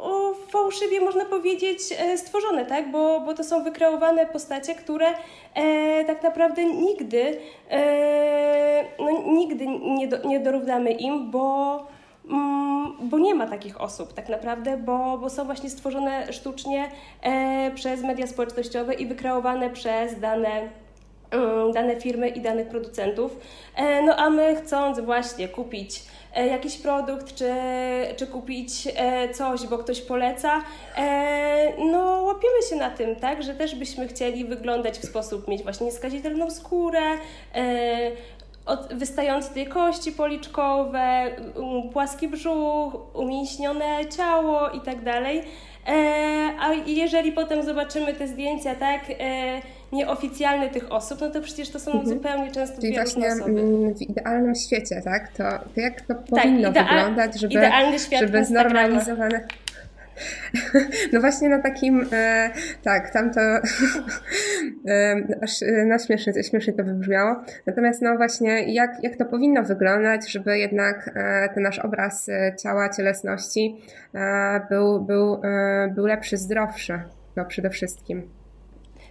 [0.48, 2.90] fałszywie, można powiedzieć, e, stworzone, tak?
[2.90, 5.06] Bo, bo to są wykreowane postacie, które
[5.54, 7.38] e, tak naprawdę nigdy,
[7.70, 11.86] e, no, nigdy nie, do, nie dorównamy im, bo,
[12.30, 16.88] mm, bo nie ma takich osób tak naprawdę, bo, bo są właśnie stworzone sztucznie
[17.22, 20.68] e, przez media społecznościowe i wykreowane przez dane
[21.30, 23.36] mm, dane firmy i danych producentów.
[23.76, 26.02] E, no a my chcąc właśnie kupić
[26.42, 27.50] jakiś produkt, czy,
[28.16, 30.62] czy kupić e, coś, bo ktoś poleca,
[30.96, 35.62] e, no łapiemy się na tym, tak, że też byśmy chcieli wyglądać w sposób, mieć
[35.62, 37.00] właśnie nieskazitelną skórę,
[38.66, 41.36] od wystające tej kości policzkowe,
[41.92, 45.42] płaski brzuch, umięśnione ciało i tak dalej.
[46.60, 49.00] A jeżeli potem zobaczymy te zdjęcia, tak,
[49.94, 52.08] nieoficjalny tych osób, no to przecież to są mhm.
[52.08, 53.60] zupełnie często Czyli właśnie osoby.
[53.60, 55.28] Mm, w idealnym świecie, tak?
[55.28, 57.54] To, to jak to tak, powinno wyglądać, żeby,
[58.20, 59.40] żeby znormalizowane...
[61.12, 62.50] No właśnie na takim, e,
[62.82, 63.40] tak, tam to
[64.88, 67.36] e, aż e, no śmiesznie, śmiesznie to wybrzmiało.
[67.66, 72.56] Natomiast no właśnie jak, jak to powinno wyglądać, żeby jednak e, ten nasz obraz e,
[72.62, 73.80] ciała, cielesności
[74.14, 75.40] e, był, był,
[75.94, 77.00] był lepszy, zdrowszy,
[77.36, 78.43] no przede wszystkim.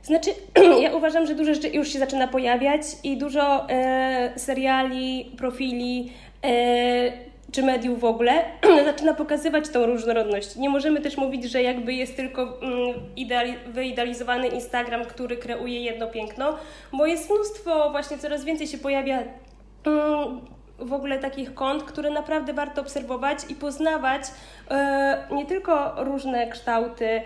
[0.04, 0.30] Znaczy,
[0.84, 6.12] ja uważam, że dużo rzeczy już się zaczyna pojawiać i dużo e, seriali, profili
[6.44, 7.12] e,
[7.52, 8.44] czy mediów w ogóle
[8.86, 10.56] zaczyna pokazywać tą różnorodność.
[10.56, 16.08] Nie możemy też mówić, że jakby jest tylko mm, ideali wyidealizowany Instagram, który kreuje jedno
[16.08, 16.58] piękno,
[16.94, 19.24] bo jest mnóstwo, właśnie coraz więcej się pojawia
[19.86, 20.42] mm,
[20.80, 24.22] w ogóle takich kont, które naprawdę warto obserwować i poznawać
[24.72, 27.22] e, nie tylko różne kształty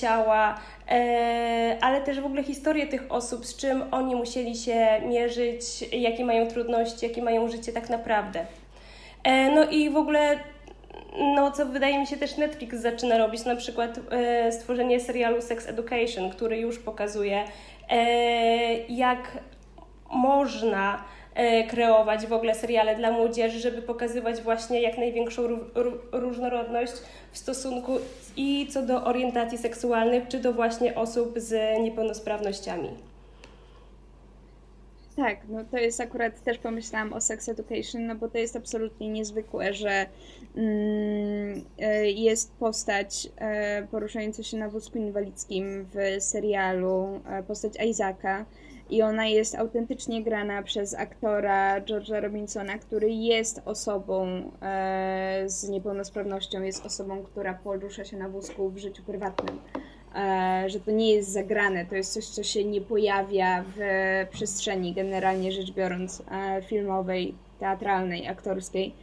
[0.00, 5.62] ciała, e, ale też w ogóle historię tych osób, z czym oni musieli się mierzyć,
[5.92, 8.46] jakie mają trudności, jakie mają życie tak naprawdę.
[9.24, 10.38] E, no i w ogóle
[11.34, 15.68] no, co wydaje mi się też Netflix zaczyna robić, na przykład e, stworzenie serialu Sex
[15.68, 17.44] Education, który już pokazuje,
[17.90, 17.96] e,
[18.88, 19.38] jak
[20.10, 21.19] można E,
[21.68, 25.42] kreować w ogóle seriale dla młodzieży, żeby pokazywać właśnie jak największą
[26.12, 26.92] różnorodność
[27.32, 27.92] w stosunku
[28.36, 32.90] i co do orientacji seksualnych, czy do właśnie osób z niepełnosprawnościami.
[35.16, 39.08] Tak, no to jest akurat też pomyślałam o Sex Education, no bo to jest absolutnie
[39.08, 40.06] niezwykłe, że
[40.56, 48.44] mm, e, jest postać e, poruszająca się na wózku inwalidzkim w serialu, postać Isaaca,
[48.90, 54.26] i ona jest autentycznie grana przez aktora George'a Robinsona, który jest osobą
[54.62, 59.58] e, z niepełnosprawnością, jest osobą, która porusza się na wózku w życiu prywatnym.
[60.14, 63.80] E, że to nie jest zagrane, to jest coś, co się nie pojawia w
[64.30, 68.94] przestrzeni, generalnie rzecz biorąc, e, filmowej, teatralnej, aktorskiej.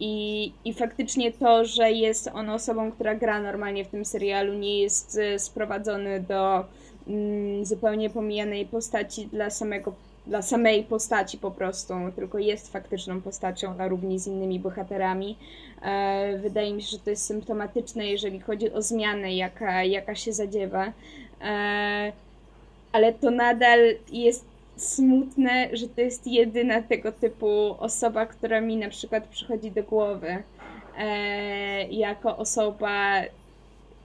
[0.00, 4.82] I, I faktycznie to, że jest on osobą, która gra normalnie w tym serialu, nie
[4.82, 6.64] jest e, sprowadzony do
[7.62, 9.92] zupełnie pomijanej postaci dla samego
[10.26, 15.36] dla samej postaci po prostu, tylko jest faktyczną postacią na równi z innymi bohaterami.
[15.82, 20.32] E, wydaje mi się, że to jest symptomatyczne, jeżeli chodzi o zmianę, jaka, jaka się
[20.32, 20.92] zadziewa.
[21.40, 22.12] E,
[22.92, 23.80] ale to nadal
[24.12, 24.44] jest
[24.76, 30.42] smutne, że to jest jedyna tego typu osoba, która mi na przykład przychodzi do głowy.
[30.98, 33.22] E, jako osoba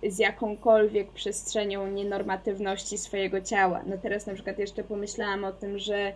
[0.10, 3.82] z jakąkolwiek przestrzenią nienormatywności swojego ciała.
[3.86, 6.14] No teraz na przykład jeszcze pomyślałam o tym, że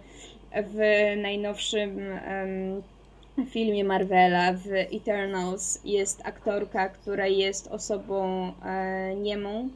[0.54, 0.78] w
[1.22, 2.84] najnowszym um,
[3.46, 9.70] filmie Marvela, w Eternals, jest aktorka, która jest osobą e, niemą,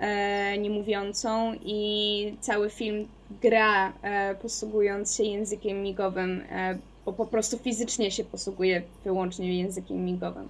[0.00, 3.08] e, niemówiącą i cały film
[3.42, 10.04] gra e, posługując się językiem migowym, e, bo po prostu fizycznie się posługuje wyłącznie językiem
[10.04, 10.48] migowym.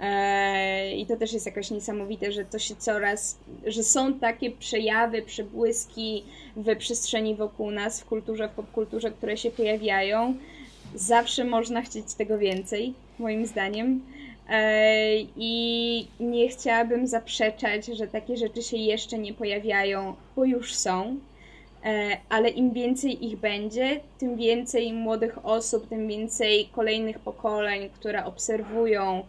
[0.00, 5.22] E, I to też jest jakoś niesamowite, że to się coraz, że są takie przejawy,
[5.22, 6.24] przebłyski
[6.56, 10.34] w przestrzeni wokół nas, w kulturze, w popkulturze, które się pojawiają.
[10.94, 14.02] Zawsze można chcieć tego więcej, moim zdaniem.
[14.48, 21.16] E, I nie chciałabym zaprzeczać, że takie rzeczy się jeszcze nie pojawiają, bo już są.
[21.84, 28.24] E, ale im więcej ich będzie, tym więcej młodych osób, tym więcej kolejnych pokoleń, które
[28.24, 29.22] obserwują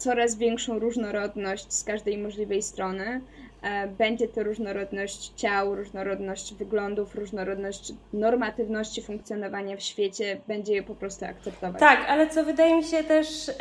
[0.00, 3.20] coraz większą różnorodność z każdej możliwej strony.
[3.62, 10.94] E, będzie to różnorodność ciał, różnorodność wyglądów, różnorodność normatywności funkcjonowania w świecie, będzie je po
[10.94, 11.80] prostu akceptować.
[11.80, 13.52] Tak, ale co wydaje mi się też y,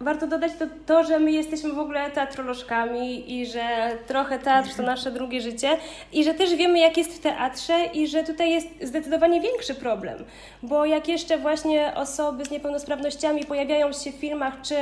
[0.00, 4.82] warto dodać to, to, że my jesteśmy w ogóle teatrolożkami i że trochę teatr to
[4.82, 5.76] nasze drugie życie
[6.12, 10.24] i że też wiemy, jak jest w teatrze i że tutaj jest zdecydowanie większy problem,
[10.62, 14.76] bo jak jeszcze właśnie osoby z niepełnosprawnościami pojawiają się w filmach, czy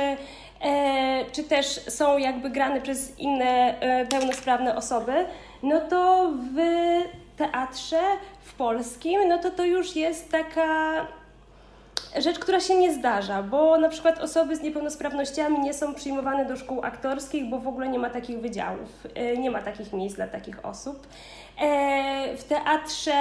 [0.61, 5.25] e, czy też są jakby grane przez inne e, pełnosprawne osoby,
[5.63, 6.57] no to w
[7.37, 8.01] teatrze
[8.41, 11.07] w polskim, no to to już jest taka
[12.19, 16.55] rzecz, która się nie zdarza, bo na przykład osoby z niepełnosprawnościami nie są przyjmowane do
[16.55, 20.27] szkół aktorskich, bo w ogóle nie ma takich wydziałów, e, nie ma takich miejsc dla
[20.27, 21.07] takich osób.
[21.61, 23.13] E, w teatrze,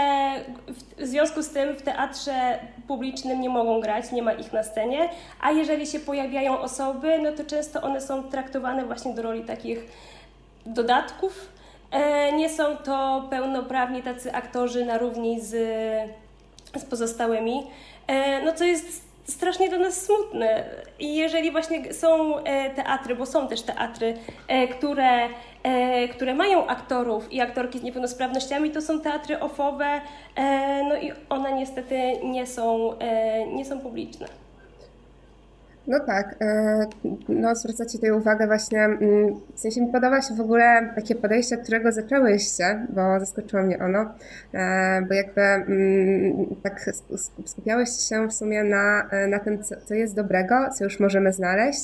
[0.98, 2.58] w związku z tym w teatrze
[2.88, 5.08] publicznym nie mogą grać, nie ma ich na scenie,
[5.40, 9.78] a jeżeli się pojawiają osoby, no to często one są traktowane właśnie do roli takich
[10.66, 11.48] dodatków.
[11.90, 15.54] E, nie są to pełnoprawni tacy aktorzy na równi z,
[16.78, 17.66] z pozostałymi.
[18.06, 20.64] E, no co jest strasznie dla nas smutne.
[20.98, 24.14] I jeżeli właśnie są e, teatry, bo są też teatry,
[24.48, 25.28] e, które,
[26.10, 30.00] które mają aktorów i aktorki z niepełnosprawnościami, to są teatry ofowe,
[30.88, 32.98] no i one niestety nie są,
[33.52, 34.41] nie są publiczne.
[35.86, 36.86] No tak, e,
[37.28, 39.00] no zwracacie tutaj uwagę właśnie, mm,
[39.54, 43.78] w sensie mi podoba się w ogóle takie podejście, od którego zaczęłyście, bo zaskoczyło mnie
[43.78, 44.14] ono,
[44.54, 46.90] e, bo jakby mm, tak
[47.46, 51.32] skupiałyście się w sumie na, e, na tym, co, co jest dobrego, co już możemy
[51.32, 51.82] znaleźć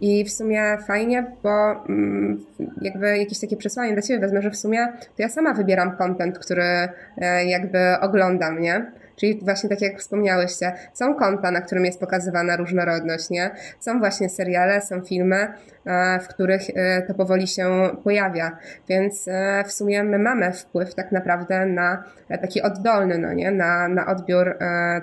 [0.00, 2.44] i w sumie fajnie, bo mm,
[2.82, 6.38] jakby jakieś takie przesłanie dla Ciebie wezmę, że w sumie to ja sama wybieram content,
[6.38, 6.88] który
[7.46, 8.92] jakby oglądam, nie?
[9.20, 13.50] Czyli właśnie tak jak wspomniałyście, są konta, na którym jest pokazywana różnorodność, nie?
[13.80, 15.48] Są właśnie seriale, są filmy,
[15.86, 18.56] e, w których e, to powoli się pojawia.
[18.88, 23.50] Więc e, w sumie my mamy wpływ tak naprawdę na taki oddolny, no nie?
[23.50, 24.58] Na, na odbiór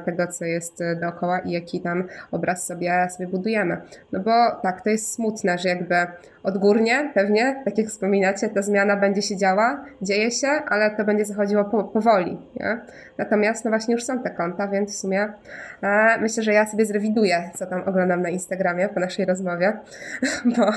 [0.06, 3.82] tego, co jest dookoła i jaki tam obraz sobie, sobie budujemy.
[4.12, 4.32] No bo
[4.64, 5.96] tak, to jest smutne, że jakby
[6.44, 11.26] odgórnie pewnie, tak jak wspominacie, ta zmiana będzie się działa, dzieje się, ale to będzie
[11.26, 12.82] zachodziło po, powoli, nie?
[13.18, 15.34] Natomiast no właśnie już są te konta, więc w sumie
[15.82, 19.78] e, myślę, że ja sobie zrewiduję, co tam oglądam na Instagramie po naszej rozmowie,
[20.58, 20.66] bo,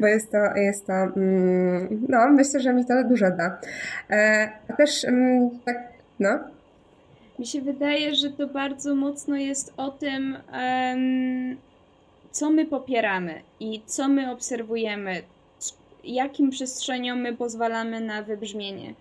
[0.00, 3.58] bo jest to, jest to mm, no myślę, że mi to dużo da.
[4.10, 5.76] E, a też mm, tak,
[6.20, 6.38] no.
[7.38, 11.56] Mi się wydaje, że to bardzo mocno jest o tym, um,
[12.30, 15.22] co my popieramy i co my obserwujemy,
[16.04, 18.94] jakim przestrzeniom my pozwalamy na wybrzmienie.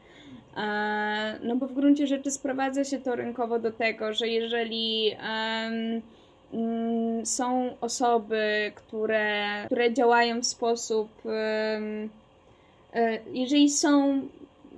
[1.44, 6.02] No bo w gruncie rzeczy sprowadza się to rynkowo do tego, że jeżeli um,
[7.26, 11.10] są osoby, które, które działają w sposób.
[11.26, 12.10] Um,
[13.34, 14.22] jeżeli są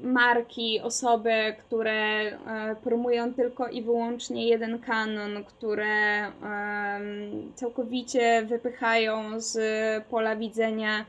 [0.03, 2.35] marki, osoby, które e,
[2.83, 6.25] promują tylko i wyłącznie jeden kanon, które
[7.55, 9.59] całkowicie wypychają z
[10.05, 11.05] pola widzenia e,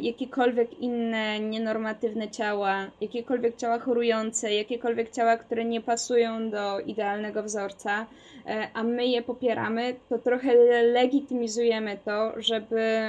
[0.00, 8.06] jakiekolwiek inne nienormatywne ciała, jakiekolwiek ciała chorujące, jakiekolwiek ciała, które nie pasują do idealnego wzorca,
[8.46, 13.00] e, a my je popieramy, to trochę legitymizujemy to, żeby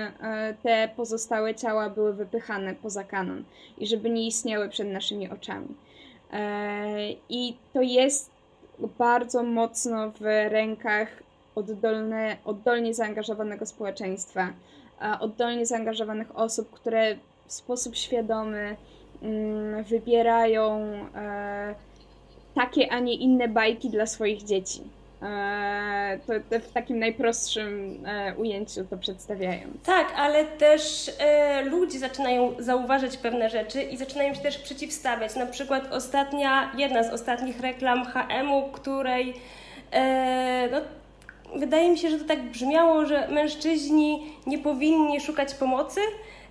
[0.63, 3.43] te pozostałe ciała były wypychane poza kanon
[3.77, 5.67] i żeby nie istniały przed naszymi oczami.
[6.33, 8.31] E, I to jest
[8.97, 11.23] bardzo mocno w rękach
[11.55, 14.53] oddolne, oddolnie zaangażowanego społeczeństwa,
[15.19, 17.15] oddolnie zaangażowanych osób, które
[17.47, 18.75] w sposób świadomy
[19.21, 20.79] mm, wybierają
[21.15, 21.75] e,
[22.55, 24.81] takie, a nie inne bajki dla swoich dzieci.
[25.21, 29.61] E, to, to, w takim najprostszym e, ujęciu to przedstawiają.
[29.85, 35.35] Tak, ale też e, ludzie zaczynają zauważać pewne rzeczy i zaczynają się też przeciwstawiać.
[35.35, 39.33] Na przykład ostatnia, jedna z ostatnich reklam HM-u, której
[39.91, 40.81] e, no,
[41.55, 46.01] wydaje mi się, że to tak brzmiało, że mężczyźni nie powinni szukać pomocy,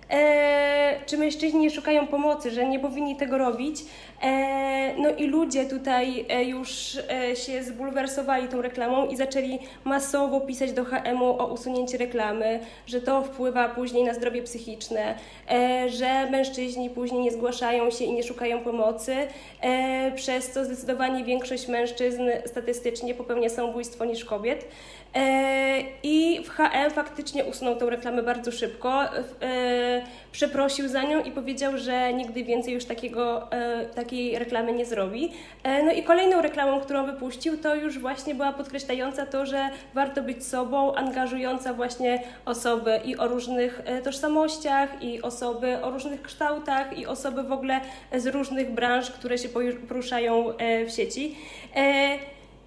[0.09, 3.81] e, czy mężczyźni nie szukają pomocy, że nie powinni tego robić.
[4.21, 10.41] E, no i ludzie tutaj e, już e, się zbulwersowali tą reklamą i zaczęli masowo
[10.41, 15.15] pisać do HM-u o usunięcie reklamy, że to wpływa później na zdrowie psychiczne,
[15.87, 19.15] że mężczyźni później nie zgłaszają się i nie szukają pomocy,
[20.15, 24.67] przez co zdecydowanie większość mężczyzn statystycznie popełnia samobójstwo niż kobiet.
[25.15, 31.31] E, I w HM faktycznie usunął tę reklamę bardzo szybko, e, przeprosił za nią i
[31.31, 35.31] powiedział, że nigdy więcej już takiego, e, takiej reklamy nie zrobi.
[35.85, 40.45] No i kolejną reklamą, którą wypuścił, to już właśnie była podkreślająca to, że warto być
[40.45, 47.43] sobą, angażująca właśnie osoby i o różnych tożsamościach, i osoby o różnych kształtach, i osoby
[47.43, 47.81] w ogóle
[48.15, 49.49] z różnych branż, które się
[49.87, 50.53] poruszają
[50.87, 51.35] w sieci.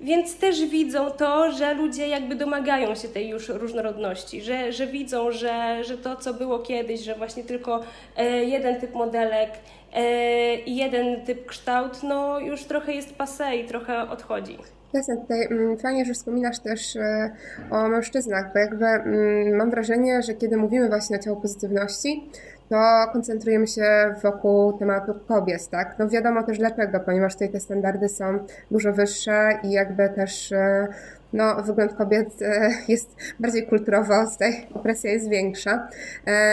[0.05, 5.33] Więc też widzą to, że ludzie jakby domagają się tej już różnorodności, że, że widzą,
[5.33, 7.81] że, że to, co było kiedyś, że właśnie tylko
[8.17, 9.50] e, jeden typ modelek
[9.94, 14.59] e, i jeden typ kształt, no już trochę jest passe i trochę odchodzi.
[14.94, 17.31] Jasne, tutaj mm, fajnie, że wspominasz też e,
[17.71, 22.31] o mężczyznach, bo jakby mm, mam wrażenie, że kiedy mówimy właśnie o ciało pozytywności,
[22.75, 25.98] to koncentrujemy się wokół tematu kobiet, tak?
[25.98, 28.38] No wiadomo też dlaczego, ponieważ tutaj te standardy są
[28.70, 30.87] dużo wyższe i jakby też e,
[31.33, 35.88] no, wygląd kobiet e, jest bardziej kulturowo, tutaj opresja jest większa.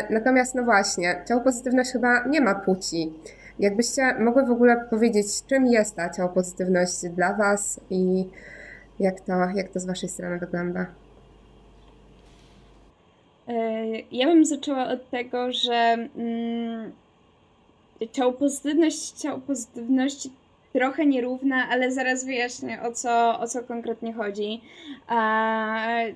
[0.10, 3.14] Natomiast no właśnie, ciało pozytywność chyba nie ma płci.
[3.60, 8.30] Jakbyście mogły w ogóle powiedzieć, czym jest ta ciało pozytywność dla Was i
[9.00, 10.86] jak to, jak to z Waszej strony wygląda?
[13.48, 16.92] E, ja bym zaczęła od tego, że mm,
[18.12, 20.32] ciało pozytywność, ciało pozytywności
[20.74, 24.62] trochę nierówna, ale zaraz wyjaśnię o co, o co konkretnie chodzi.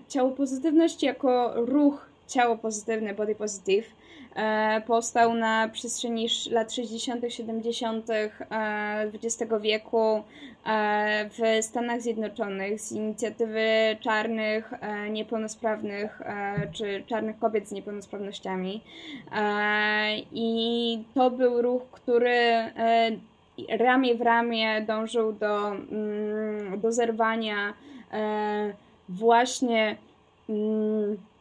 [0.07, 3.86] ciało pozytywność jako ruch ciało pozytywne, body positive,
[4.88, 8.07] powstał na przestrzeni lat 60., 70.
[9.13, 10.23] XX wieku
[10.65, 13.67] e, w Stanach Zjednoczonych z inicjatywy
[13.99, 16.21] czarnych e, niepełnosprawnych
[16.71, 18.81] czy czarnych kobiet z niepełnosprawnościami.
[20.31, 22.39] I to był ruch, który
[23.69, 27.73] ramię w ramię dążył do, mm, do zerwania
[29.09, 29.97] właśnie
[30.49, 31.34] mm, E,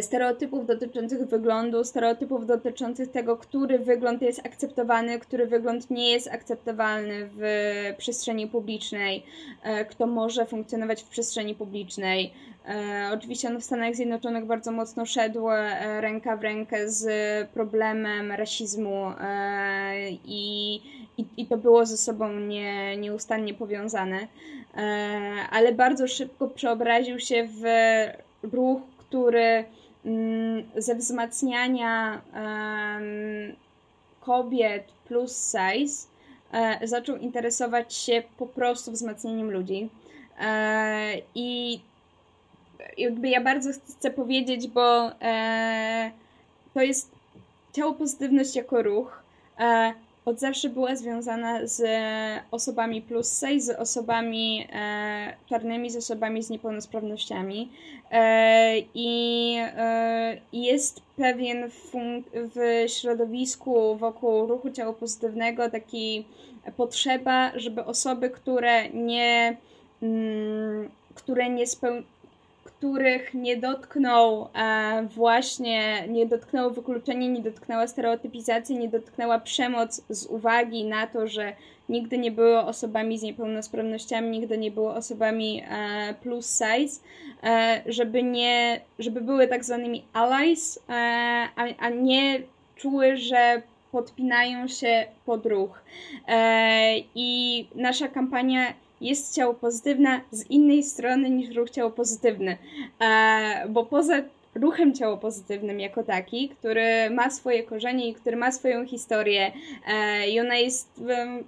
[0.00, 7.30] stereotypów dotyczących wyglądu, stereotypów dotyczących tego, który wygląd jest akceptowany, który wygląd nie jest akceptowalny
[7.36, 7.42] w
[7.98, 9.22] przestrzeni publicznej,
[9.62, 12.32] e, kto może funkcjonować w przestrzeni publicznej.
[12.68, 15.46] E, oczywiście on w Stanach Zjednoczonych bardzo mocno szedł
[16.00, 17.08] ręka w rękę z
[17.50, 19.12] problemem rasizmu
[20.24, 20.74] i,
[21.18, 24.28] i, i to było ze sobą nie, nieustannie powiązane,
[25.50, 27.62] ale bardzo szybko przeobraził się w
[28.52, 29.64] ruch, który
[30.04, 32.20] mm, ze wzmacniania
[34.20, 36.08] kobiet plus size
[36.52, 39.88] e, zaczął interesować się po prostu wzmacnianiem ludzi.
[40.40, 41.80] E, I
[42.98, 46.10] jakby ja bardzo chcę powiedzieć, bo e,
[46.74, 47.10] to jest
[47.72, 49.22] ciało pozytywność jako ruch
[50.28, 51.82] od zawsze była związana z
[52.50, 57.68] osobami plus size, z osobami e, czarnymi, z osobami z niepełnosprawnościami.
[58.10, 61.70] E, i e, jest pewien
[62.34, 66.24] w środowisku wokół ruchu ciała pozytywnego taki
[66.76, 69.56] potrzeba, żeby osoby, które nie
[70.02, 72.17] mm, które nie spełniają
[72.78, 80.26] których nie dotknął e, właśnie, nie dotknęło wykluczenie, nie dotknęła stereotypizacji, nie dotknęła przemoc z
[80.26, 81.52] uwagi na to, że
[81.88, 87.00] nigdy nie były osobami z niepełnosprawnościami, nigdy nie były osobami e, plus size,
[87.42, 92.40] e, żeby nie, żeby były tak zwanymi allies, a, a nie
[92.76, 93.62] czuły, że
[93.92, 95.82] podpinają się pod ruch.
[97.14, 102.56] I nasza kampania jest ciało pozytywne z innej strony niż ruch ciało pozytywny.
[103.00, 104.22] E, bo poza
[104.54, 109.52] ruchem ciało pozytywnym jako taki, który ma swoje korzenie i który ma swoją historię
[109.88, 110.88] e, i ona jest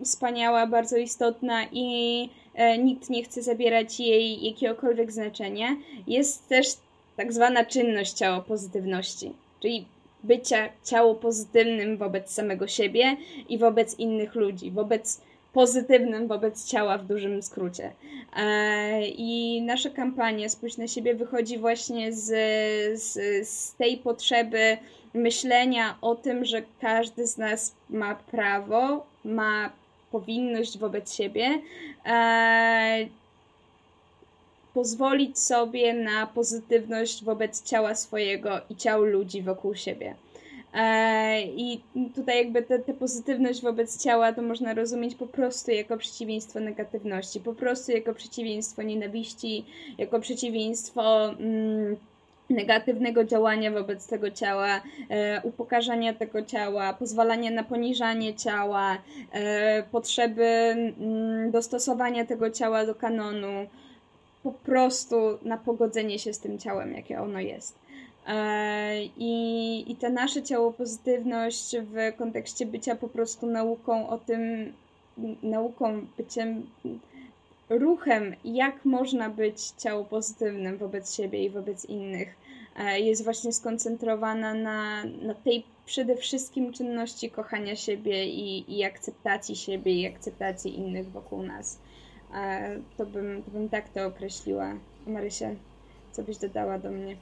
[0.04, 5.76] wspaniała, bardzo istotna i e, nikt nie chce zabierać jej jakiegokolwiek znaczenia,
[6.06, 6.66] jest też
[7.16, 9.86] tak zwana czynność ciało pozytywności, czyli
[10.22, 13.16] bycia ciało pozytywnym wobec samego siebie
[13.48, 15.20] i wobec innych ludzi, wobec
[15.52, 17.92] pozytywnym wobec ciała w dużym skrócie.
[18.36, 22.26] E, I nasza kampania Spójrz na siebie wychodzi właśnie z,
[23.02, 24.78] z, z tej potrzeby
[25.14, 29.70] myślenia o tym, że każdy z nas ma prawo, ma
[30.10, 31.58] powinność wobec siebie
[32.06, 33.06] e,
[34.74, 40.14] pozwolić sobie na pozytywność wobec ciała swojego i ciał ludzi wokół siebie.
[40.74, 41.80] E, I
[42.14, 47.54] tutaj jakby tę pozytywność wobec ciała to można rozumieć po prostu jako przeciwieństwo negatywności, po
[47.54, 49.64] prostu jako przeciwieństwo nienawiści,
[49.98, 51.96] jako przeciwieństwo mm,
[52.50, 58.98] negatywnego działania wobec tego ciała, e, upokarzania tego ciała, pozwalania na poniżanie ciała,
[59.32, 63.66] e, potrzeby mm, dostosowania tego ciała do kanonu,
[64.42, 67.78] po prostu na pogodzenie się z tym ciałem, jakie ono jest.
[68.30, 74.72] E, I, I ta nasze ciało pozytywność w kontekście bycia po prostu nauką o tym,
[75.42, 76.66] nauką, byciem
[77.68, 82.36] ruchem, jak można być ciało pozytywnym wobec siebie i wobec innych,
[82.76, 89.56] e, jest właśnie skoncentrowana na, na tej przede wszystkim czynności kochania siebie i, i akceptacji
[89.56, 91.78] siebie i akceptacji innych wokół nas.
[92.96, 94.74] To bym, to bym tak to określiła.
[95.06, 95.50] Marysia,
[96.12, 97.16] co byś dodała do mnie?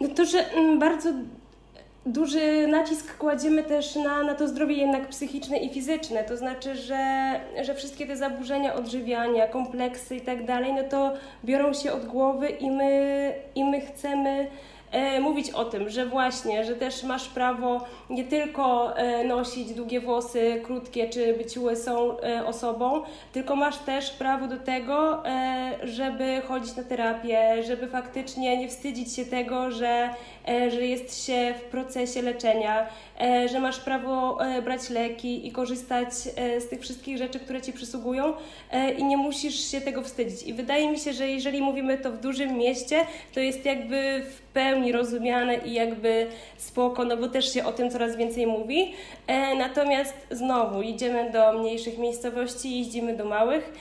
[0.00, 1.10] No to, że mm, bardzo
[2.06, 6.24] duży nacisk kładziemy też na, na to zdrowie jednak psychiczne i fizyczne.
[6.24, 11.12] To znaczy, że, że wszystkie te zaburzenia odżywiania, kompleksy i tak dalej, no to
[11.44, 14.46] biorą się od głowy i my, i my chcemy
[15.20, 20.62] mówić o tym, że właśnie, że też masz prawo nie tylko e, nosić długie włosy,
[20.64, 26.76] krótkie, czy być łysą e, osobą, tylko masz też prawo do tego, e, żeby chodzić
[26.76, 30.10] na terapię, żeby faktycznie nie wstydzić się tego, że,
[30.48, 32.86] e, że jest się w procesie leczenia, e,
[33.48, 37.72] że masz prawo e, brać leki i korzystać e, z tych wszystkich rzeczy, które ci
[37.72, 38.34] przysługują
[38.70, 40.42] e, i nie musisz się tego wstydzić.
[40.42, 44.40] I wydaje mi się, że jeżeli mówimy to w dużym mieście, to jest jakby w
[44.40, 48.94] pełni rozumiane i jakby spoko, no bo też się o tym coraz więcej mówi.
[49.26, 53.72] E, natomiast znowu idziemy do mniejszych miejscowości, jeździmy do małych.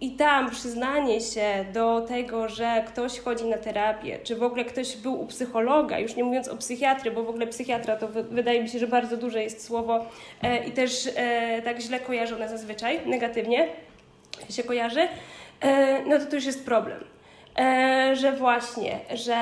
[0.00, 4.96] I tam przyznanie się do tego, że ktoś chodzi na terapię, czy w ogóle ktoś
[4.96, 8.68] był u psychologa, już nie mówiąc o psychiatry, bo w ogóle psychiatra to wydaje mi
[8.68, 10.06] się, że bardzo duże jest słowo
[10.42, 13.68] e, i też e, tak źle kojarzone zazwyczaj, negatywnie
[14.50, 15.08] się kojarzy,
[15.60, 17.04] e, no to to już jest problem.
[17.58, 19.36] E, że właśnie, że,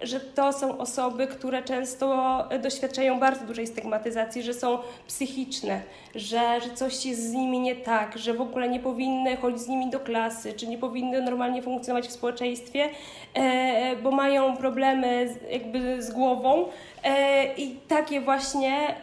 [0.00, 5.80] że to są osoby, które często doświadczają bardzo dużej stygmatyzacji, że są psychiczne,
[6.14, 9.68] że, że coś jest z nimi nie tak, że w ogóle nie powinny chodzić z
[9.68, 12.88] nimi do klasy, czy nie powinny normalnie funkcjonować w społeczeństwie,
[13.34, 16.64] e, bo mają problemy jakby z głową.
[17.04, 18.94] E, I takie właśnie,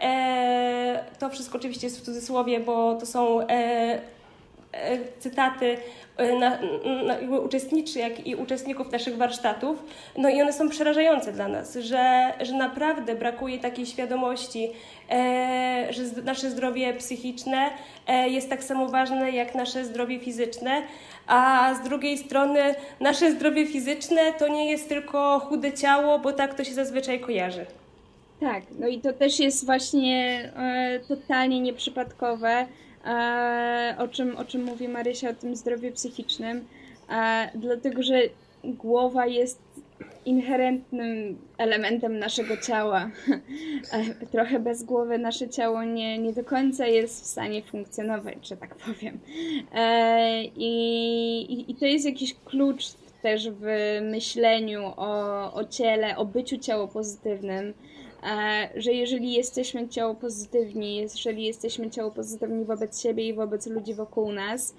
[1.20, 3.40] to wszystko oczywiście jest w cudzysłowie, bo to są
[5.20, 5.78] cytaty E,
[6.18, 6.58] na,
[7.04, 9.84] na, uczestniczy, jak i uczestników naszych warsztatów.
[10.18, 14.70] No i one są przerażające dla nas, że, że naprawdę brakuje takiej świadomości,
[15.12, 17.70] e, że nasze zdrowie psychiczne
[18.08, 20.82] e, jest tak samo ważne jak nasze zdrowie fizyczne,
[21.28, 26.54] a z drugiej strony nasze zdrowie fizyczne to nie jest tylko chude ciało, bo tak
[26.54, 27.66] to się zazwyczaj kojarzy.
[28.40, 32.68] Tak, no i to też jest właśnie e, totalnie nieprzypadkowe,
[33.98, 36.68] o czym, o czym mówi Marysia, o tym zdrowiu psychicznym,
[37.10, 38.22] e, dlatego że
[38.64, 39.62] głowa jest
[40.26, 43.10] inherentnym elementem naszego ciała.
[43.92, 48.58] E, trochę bez głowy nasze ciało nie, nie do końca jest w stanie funkcjonować, że
[48.58, 49.20] tak powiem.
[50.56, 52.86] I, i to jest jakiś klucz
[53.22, 53.66] też w
[54.02, 57.93] myśleniu o, o ciele, o byciu ciało pozytywnym E,
[58.76, 64.32] że jeżeli jesteśmy ciało pozytywni, jeżeli jesteśmy ciało pozytywni wobec siebie i wobec ludzi wokół
[64.32, 64.76] nas,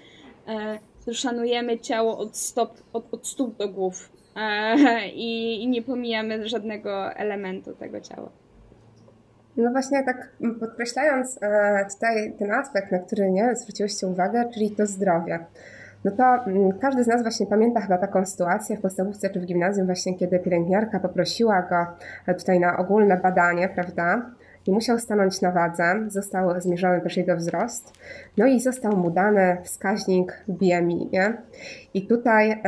[0.49, 5.83] e, to szanujemy ciało od, stop, od, od stóp do głów e, i, i nie
[5.83, 8.31] pomijamy żadnego elementu tego ciała.
[9.57, 11.39] No właśnie tak podkreślając
[11.95, 15.39] tutaj ten aspekt, na który nie zwróciłyście uwagę, czyli to zdrowie
[16.05, 19.45] no to mm, każdy z nas właśnie pamięta chyba taką sytuację w podstawówce czy w
[19.45, 21.87] gimnazjum właśnie, kiedy pielęgniarka poprosiła go
[22.27, 24.31] e, tutaj na ogólne badanie, prawda?
[24.67, 27.93] I musiał stanąć na wadze, został zmierzony też jego wzrost,
[28.37, 31.37] no i został mu dany wskaźnik BMI, nie?
[31.95, 32.61] I tutaj e,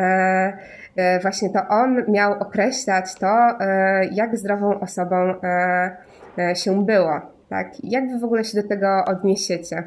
[0.97, 5.97] e, właśnie to on miał określać to, e, jak zdrową osobą e,
[6.39, 7.69] e, się było, tak?
[7.85, 9.83] Jak wy w ogóle się do tego odniesiecie?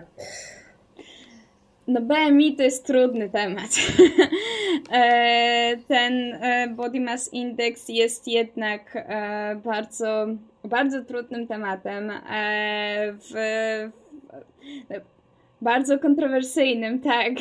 [1.90, 3.70] No BMI to jest trudny temat.
[4.92, 10.28] E, ten e, Body Mass Index jest jednak e, bardzo,
[10.64, 12.12] bardzo trudnym tematem.
[13.12, 13.34] W,
[15.62, 17.34] bardzo kontrowersyjnym, tak.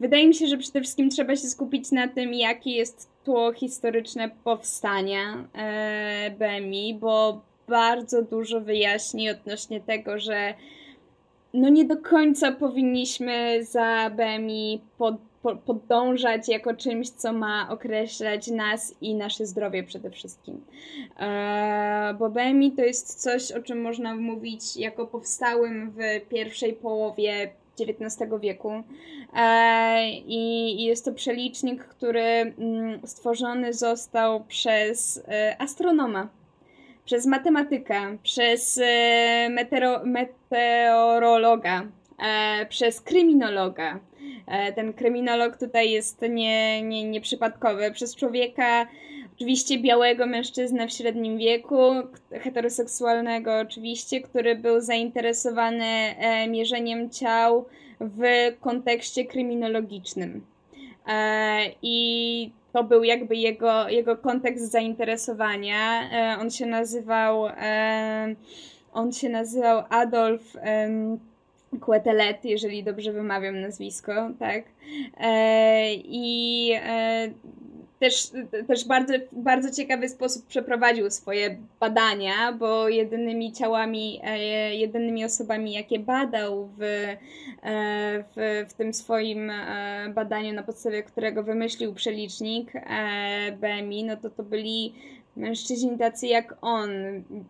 [0.00, 4.30] Wydaje mi się, że przede wszystkim trzeba się skupić na tym, jakie jest tło historyczne
[4.44, 5.48] powstania
[6.38, 10.54] BMI, bo bardzo dużo wyjaśni odnośnie tego, że
[11.54, 18.48] no nie do końca powinniśmy za BMI pod, pod, podążać jako czymś, co ma określać
[18.48, 20.64] nas i nasze zdrowie przede wszystkim.
[21.20, 27.52] E, bo BMI to jest coś, o czym można mówić jako powstałym w pierwszej połowie
[27.80, 28.72] XIX wieku.
[29.36, 36.28] E, I jest to przelicznik, który mm, stworzony został przez e, astronoma
[37.04, 39.48] przez matematyka, przez e,
[40.04, 41.82] meteorologa,
[42.18, 44.00] e, przez kryminologa.
[44.46, 47.92] E, ten kryminolog tutaj jest nie, nie, nieprzypadkowy.
[47.92, 48.86] Przez człowieka,
[49.36, 51.92] oczywiście białego mężczyznę w średnim wieku,
[52.30, 56.14] heteroseksualnego oczywiście, który był zainteresowany
[56.48, 57.64] mierzeniem ciał
[58.00, 58.22] w
[58.60, 60.46] kontekście kryminologicznym.
[61.82, 66.10] I to był jakby jego, jego kontekst zainteresowania.
[66.10, 68.34] E, on się nazywał, e,
[68.92, 70.56] on się nazywał Adolf
[71.80, 74.64] Quetelet, jeżeli dobrze wymawiam nazwisko, tak.
[75.20, 76.70] E, I
[77.98, 78.30] też,
[78.68, 85.98] też bardzo, bardzo ciekawy sposób przeprowadził swoje badania, bo jedynymi ciałami, e, jedynymi osobami, jakie
[85.98, 87.16] badał w, e,
[88.36, 92.72] w, w tym swoim e, badaniu, na podstawie którego wymyślił przelicznik
[93.60, 94.94] BMI, no to to byli
[95.36, 96.90] Mężczyźni tacy jak on,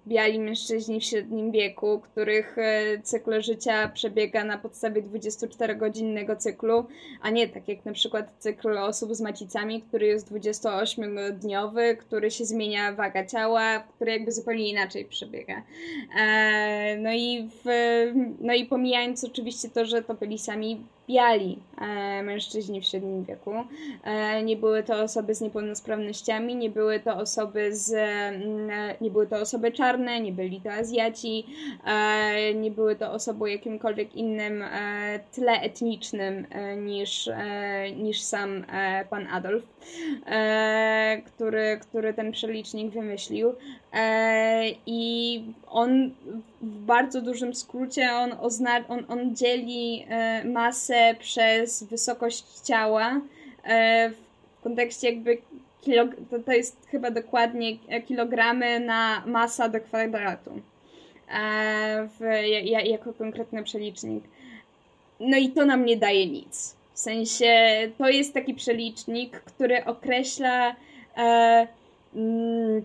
[0.06, 6.84] biali mężczyźni w średnim wieku, których e, cykl życia przebiega na podstawie 24-godzinnego cyklu,
[7.22, 12.44] a nie tak jak na przykład cykl osób z macicami, który jest 28-dniowy, który się
[12.44, 15.62] zmienia waga ciała, który jakby zupełnie inaczej przebiega.
[16.18, 17.68] E, no i, w,
[18.40, 23.52] no i pomijając oczywiście to, że to byli sami biali e, mężczyźni w średnim wieku.
[24.04, 29.10] E, nie były to osoby z niepełnosprawnościami, nie były to osoby z, mm, e, nie
[29.10, 31.46] były to osoby czarne, nie byli to Azjaci,
[31.86, 37.30] e, nie były to osoby o jakimkolwiek innym e, tle etnicznym e, niż,
[37.96, 38.64] niż sam
[39.10, 39.64] pan Adolf,
[41.26, 43.52] który, który ten przelicznik wymyślił.
[44.86, 46.10] I on
[46.60, 50.06] w bardzo dużym skrócie on, ozna- on, on dzieli
[50.44, 53.20] masę przez wysokość ciała
[54.10, 55.38] w kontekście jakby
[55.84, 57.76] kilo, to, to jest chyba dokładnie
[58.06, 60.60] kilogramy na masa do kwadratu
[61.34, 62.24] e, w,
[62.84, 64.24] jako konkretny przelicznik.
[65.20, 66.76] No i to nam nie daje nic.
[66.92, 70.76] W sensie to jest taki przelicznik, który określa
[71.16, 71.66] e,
[72.14, 72.82] mm, e,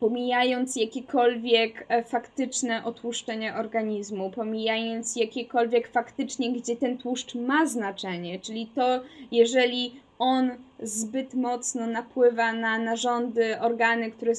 [0.00, 8.66] pomijając jakiekolwiek e, faktyczne otłuszczenie organizmu, pomijając jakiekolwiek faktycznie, gdzie ten tłuszcz ma znaczenie, czyli
[8.66, 9.00] to,
[9.32, 10.50] jeżeli on
[10.82, 14.32] zbyt mocno napływa na narządy, organy, które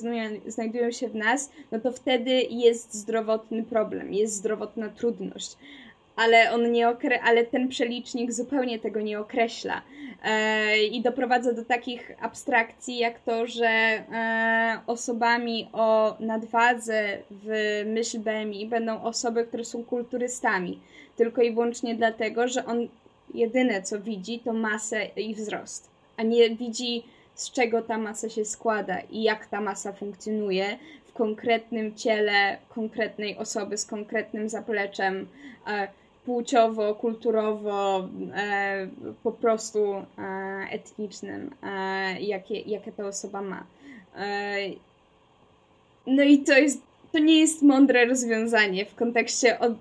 [0.47, 5.57] znajdują się w nas, no to wtedy jest zdrowotny problem, jest zdrowotna trudność.
[6.20, 9.82] Ale on nie okre- ale ten przelicznik zupełnie tego nie określa.
[10.24, 18.20] E, I doprowadza do takich abstrakcji, jak to, że e, osobami o nadwadze w myśl
[18.20, 20.80] BMI będą osoby, które są kulturystami.
[21.15, 22.88] Tylko i wyłącznie dlatego, że on
[23.34, 27.03] jedyne co widzi to masę i wzrost, a nie widzi
[27.36, 33.38] z czego ta masa się składa i jak ta masa funkcjonuje w konkretnym ciele konkretnej
[33.38, 35.28] osoby z konkretnym zapleczem
[35.67, 35.88] e,
[36.26, 38.88] płciowo, kulturowo, e,
[39.24, 40.03] po prostu e,
[40.72, 43.63] etnicznym, e, jakie, jakie ta osoba ma.
[44.17, 44.55] E,
[46.07, 49.74] no i to jest, to nie jest mądre rozwiązanie w kontekście od,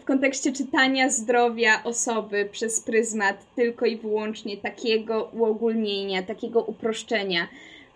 [0.00, 7.48] w kontekście czytania zdrowia osoby przez pryzmat tylko i wyłącznie takiego uogólnienia, takiego uproszczenia,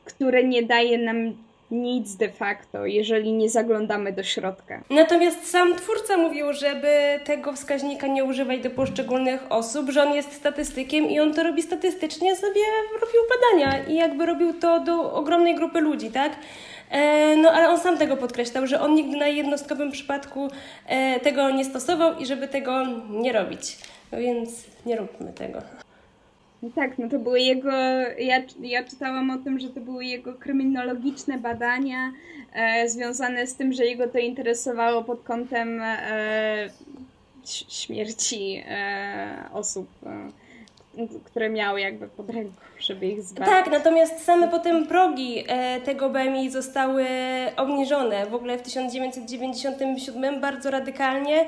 [0.05, 1.35] które nie daje nam
[1.71, 4.83] nic de facto, jeżeli nie zaglądamy do środka.
[4.91, 10.33] Natomiast sam twórca mówił, żeby tego wskaźnika nie używać do poszczególnych osób, że on jest
[10.33, 12.61] statystykiem i on to robi statystycznie, sobie
[13.01, 16.33] robił badania i jakby robił to do ogromnej grupy ludzi, tak?
[16.91, 20.49] E, no ale on sam tego podkreślał, że on nigdy na jednostkowym przypadku
[20.87, 23.79] e, tego nie stosował i żeby tego nie robić.
[24.13, 25.88] No więc nie róbmy tego.
[26.63, 27.71] No tak, no to były jego,
[28.19, 32.13] ja, ja czytałam o tym, że to były jego kryminologiczne badania
[32.53, 36.69] e, związane z tym, że jego to interesowało pod kątem e,
[37.69, 43.49] śmierci e, osób, e, które miały jakby pod ręką żeby ich zbadać.
[43.49, 47.07] Tak, natomiast same potem progi e, tego BMI zostały
[47.57, 51.47] obniżone w ogóle w 1997 bardzo radykalnie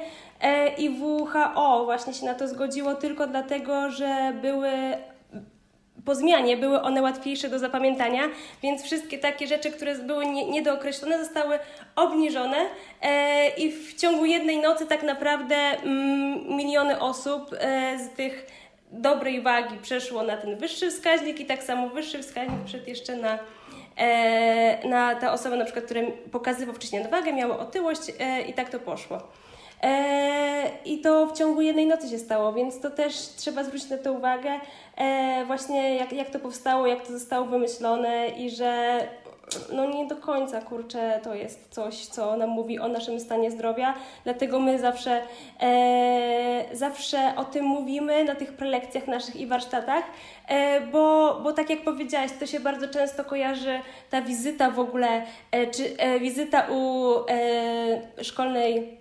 [0.79, 4.71] i WHO właśnie się na to zgodziło tylko dlatego, że były
[6.05, 8.23] po zmianie były one łatwiejsze do zapamiętania,
[8.63, 11.59] więc wszystkie takie rzeczy, które były nie, niedookreślone, zostały
[11.97, 12.57] obniżone
[13.03, 18.47] e, i w ciągu jednej nocy tak naprawdę mm, miliony osób e, z tych
[18.93, 23.39] dobrej wagi przeszło na ten wyższy wskaźnik i tak samo wyższy wskaźnik przed jeszcze na,
[23.97, 28.71] e, na te osoby, na przykład, które pokazywał wcześniej nadwagę, miały otyłość e, i tak
[28.71, 29.19] to poszło.
[29.83, 33.99] E, I to w ciągu jednej nocy się stało, więc to też trzeba zwrócić na
[33.99, 34.51] to uwagę,
[34.97, 39.01] e, właśnie jak, jak to powstało, jak to zostało wymyślone i że
[39.73, 43.95] no nie do końca, kurczę, to jest coś, co nam mówi o naszym stanie zdrowia,
[44.25, 45.23] dlatego my zawsze,
[45.61, 50.05] e, zawsze o tym mówimy na tych prelekcjach naszych i warsztatach,
[50.49, 55.23] e, bo, bo tak jak powiedziałaś, to się bardzo często kojarzy ta wizyta w ogóle,
[55.51, 57.11] e, czy e, wizyta u
[58.23, 59.00] szkolnej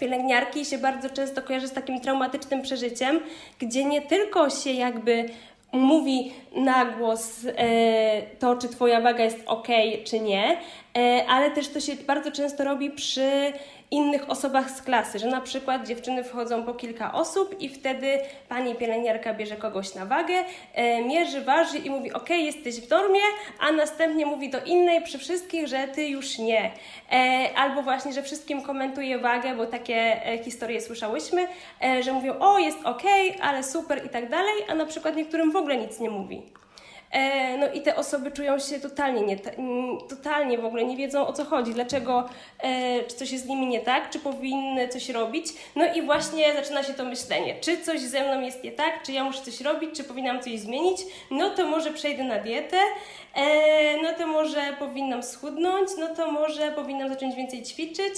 [0.00, 3.20] pielęgniarki się bardzo często kojarzy z takim traumatycznym przeżyciem,
[3.58, 5.28] gdzie nie tylko się jakby
[5.72, 9.68] mówi na głos e, to, czy Twoja waga jest ok,
[10.04, 10.56] czy nie,
[11.28, 13.52] ale też to się bardzo często robi przy
[13.90, 18.18] innych osobach z klasy, że na przykład dziewczyny wchodzą po kilka osób i wtedy
[18.48, 20.34] pani pielęgniarka bierze kogoś na wagę,
[20.74, 23.20] e, mierzy, waży i mówi ok, jesteś w normie,
[23.60, 26.70] a następnie mówi do innej przy wszystkich, że ty już nie.
[27.12, 31.48] E, albo właśnie, że wszystkim komentuje wagę, bo takie e, historie słyszałyśmy,
[31.82, 33.02] e, że mówią o jest ok,
[33.42, 36.42] ale super i tak dalej, a na przykład niektórym w ogóle nic nie mówi.
[37.10, 39.36] E, no i te osoby czują się totalnie, nie,
[40.08, 42.28] totalnie w ogóle nie wiedzą o co chodzi, dlaczego,
[42.62, 45.46] e, czy coś jest z nimi nie tak, czy powinny coś robić.
[45.76, 49.12] No i właśnie zaczyna się to myślenie, czy coś ze mną jest nie tak, czy
[49.12, 51.00] ja muszę coś robić, czy powinnam coś zmienić.
[51.30, 52.76] No to może przejdę na dietę,
[53.34, 58.14] e, no to może powinnam schudnąć, no to może powinnam zacząć więcej ćwiczyć.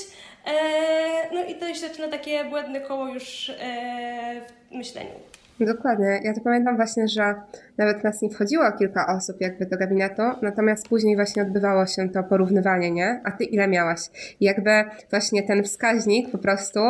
[1.32, 3.52] No i to się zaczyna takie błędne koło już
[4.70, 5.10] w myśleniu.
[5.66, 6.20] Dokładnie.
[6.24, 7.34] Ja to pamiętam właśnie, że
[7.78, 12.22] nawet nas nie wchodziło kilka osób jakby do gabinetu, natomiast później właśnie odbywało się to
[12.22, 13.20] porównywanie, nie?
[13.24, 14.00] A ty ile miałaś?
[14.40, 16.80] I jakby właśnie ten wskaźnik po prostu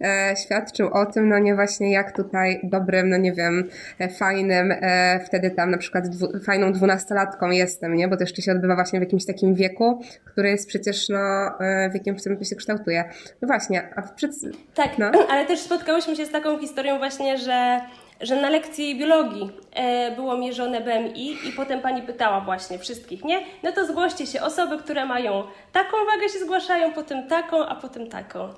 [0.00, 3.68] e, świadczył o tym, no nie właśnie jak tutaj dobrym, no nie wiem,
[3.98, 8.08] e, fajnym, e, wtedy tam na przykład dwu, fajną dwunastolatką jestem, nie?
[8.08, 11.18] Bo to jeszcze się odbywa właśnie w jakimś takim wieku, który jest przecież no
[11.60, 13.04] e, wiekiem, w którym to się kształtuje.
[13.42, 14.32] No właśnie, a przed...
[14.74, 15.10] Tak, no.
[15.30, 17.80] ale też spotkałyśmy się z taką historią właśnie, że
[18.22, 23.40] że na lekcji biologii e, było mierzone BMI i potem pani pytała właśnie wszystkich, nie?
[23.62, 28.08] No to zgłoście się, osoby, które mają taką wagę się zgłaszają, potem taką, a potem
[28.08, 28.48] taką.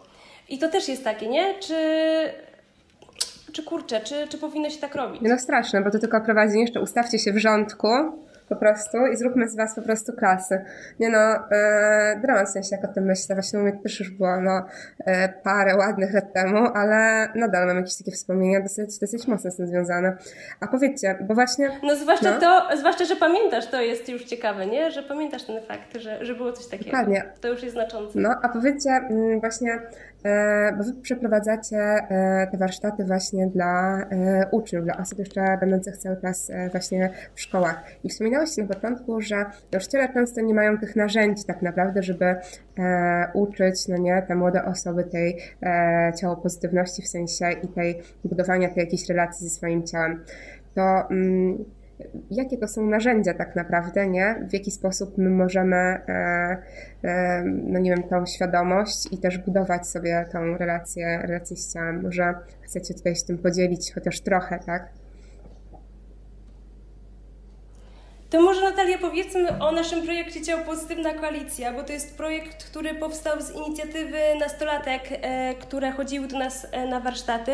[0.49, 1.55] I to też jest takie, nie?
[1.55, 1.77] Czy,
[3.53, 5.21] czy kurczę, czy, czy powinno się tak robić?
[5.23, 7.89] No straszne, bo to tylko prowadzi jeszcze ustawcie się w rządku,
[8.49, 10.65] po prostu i zróbmy z was po prostu klasy.
[11.01, 14.11] Nie no, e, dramat w sensie jak o tym myślę, właśnie u mnie też już
[14.11, 14.67] było no,
[15.07, 19.57] e, parę ładnych lat temu, ale nadal mam jakieś takie wspomnienia dosyć, dosyć mocno z
[19.57, 20.17] tym związane.
[20.61, 21.71] A powiedzcie, bo właśnie...
[21.83, 22.41] No zwłaszcza no.
[22.41, 24.91] to, zwłaszcza, że pamiętasz, to jest już ciekawe, nie?
[24.91, 26.91] Że pamiętasz ten fakt, że, że było coś takiego.
[26.91, 27.25] Dokładnie.
[27.41, 28.19] To już jest znaczące.
[28.19, 29.81] No, a powiedzcie mm, właśnie,
[30.79, 36.17] bo wy przeprowadzacie e, te warsztaty właśnie dla e, uczniów, dla osób jeszcze będących cały
[36.21, 37.85] czas e, właśnie w szkołach.
[38.05, 43.31] I wspomniałaś na początku, że nauczyciele często nie mają tych narzędzi tak naprawdę, żeby e,
[43.35, 48.85] uczyć, no nie, te młode osoby tej e, ciałopozytywności w sensie i tej budowania tej
[48.85, 50.25] jakiejś relacji ze swoim ciałem.
[50.75, 51.65] To mm,
[52.31, 54.47] jakie to są narzędzia tak naprawdę, nie?
[54.49, 56.57] W jaki sposób my możemy, e,
[57.05, 62.03] e, no nie wiem, tą świadomość i też budować sobie tą relację, relację z ciałem.
[62.03, 65.04] Może chcecie tutaj się tym podzielić chociaż trochę, tak?
[68.31, 72.95] To może Natalia powiedzmy o naszym projekcie Ciało Pozytywna Koalicja, bo to jest projekt, który
[72.95, 77.53] powstał z inicjatywy nastolatek, e, które chodziły do nas e, na warsztaty.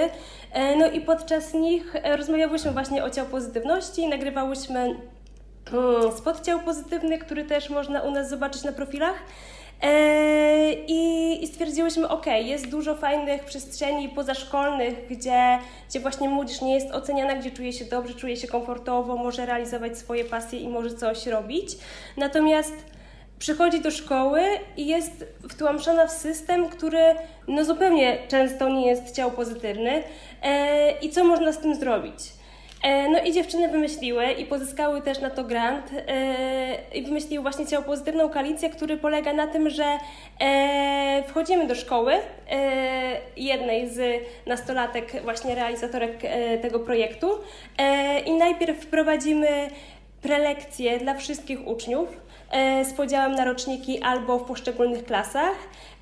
[0.52, 7.18] E, no i podczas nich rozmawiałyśmy właśnie o ciało pozytywności, nagrywałyśmy mm, spot ciał pozytywny,
[7.18, 9.16] który też można u nas zobaczyć na profilach.
[9.83, 15.59] E, I, I stwierdziłyśmy, ok, jest dużo fajnych przestrzeni pozaszkolnych, gdzie,
[15.89, 19.99] gdzie właśnie młodzież nie jest oceniana, gdzie czuje się dobrze, czuje się komfortowo, może realizować
[19.99, 21.76] swoje pasje i może coś robić.
[22.16, 22.74] Natomiast
[23.39, 24.43] przychodzi do szkoły
[24.76, 27.14] i jest wtłamszona w system, który
[27.49, 30.03] no zupełnie często nie jest ciało pozytywny.
[30.43, 32.39] E, I co można z tym zrobić?
[32.83, 37.66] E, no i dziewczyny wymyśliły i pozyskały też na to grant e, i wymyśliły właśnie
[37.66, 39.99] ciało pozytywną koalicję, który polega na tym, że
[40.41, 42.12] e, wchodzimy do szkoły
[43.37, 46.22] jednej z nastolatek, właśnie realizatorek
[46.62, 47.31] tego projektu
[48.26, 49.49] i najpierw wprowadzimy
[50.22, 52.09] prelekcje dla wszystkich uczniów
[52.85, 55.55] z podziałem na roczniki albo w poszczególnych klasach.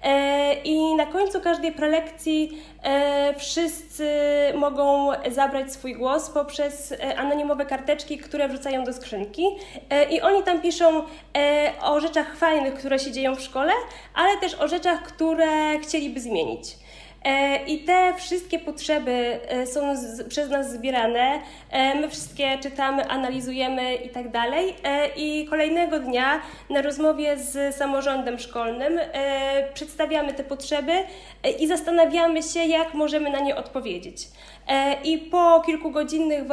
[0.02, 4.10] E, I na końcu każdej prelekcji e, wszyscy
[4.54, 9.46] mogą zabrać swój głos poprzez e, anonimowe karteczki, które wrzucają do skrzynki.
[10.10, 11.02] I oni tam piszą
[11.82, 13.72] o rzeczach fajnych, które się dzieją w szkole,
[14.14, 16.76] ale też o rzeczach, które chcieliby zmienić.
[17.24, 21.40] E, I te wszystkie potrzeby e, są z, przez nas zbierane.
[21.70, 24.74] E, my wszystkie czytamy, analizujemy i tak dalej.
[25.16, 26.40] I kolejnego dnia
[26.70, 29.00] na rozmowie z samorządem szkolnym
[29.74, 30.92] przedstawiamy te potrzeby
[31.60, 34.28] i zastanawiamy się, jak możemy na nie odpowiedzieć.
[35.04, 36.44] I po, kilkugodzinnych,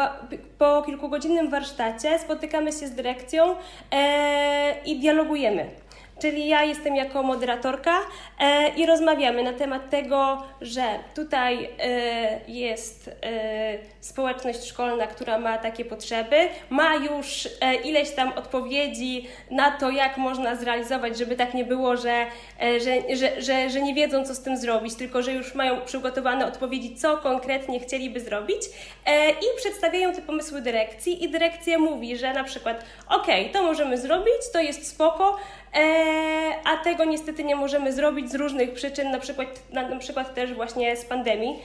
[0.58, 3.56] po kilkugodzinnym warsztacie spotykamy się z dyrekcją
[4.86, 5.66] i dialogujemy.
[6.22, 8.00] Czyli ja jestem jako moderatorka
[8.40, 10.84] e, i rozmawiamy na temat tego, że
[11.16, 16.36] tutaj e, jest e, społeczność szkolna, która ma takie potrzeby,
[16.70, 21.98] ma już e, ileś tam odpowiedzi na to, jak można zrealizować, żeby tak nie było,
[21.98, 22.26] że,
[22.62, 25.82] e, że, że, że, że nie wiedzą, co z tym zrobić, tylko że już mają
[25.82, 28.62] przygotowane odpowiedzi, co konkretnie chcieliby zrobić
[29.06, 33.98] e, i przedstawiają te pomysły dyrekcji i dyrekcja mówi, że na przykład ok, to możemy
[33.98, 35.38] zrobić, to jest spoko,
[36.64, 40.98] a tego niestety nie możemy zrobić z różnych przyczyn, na przykład, na, przykład też właśnie
[40.98, 41.60] z pandemii.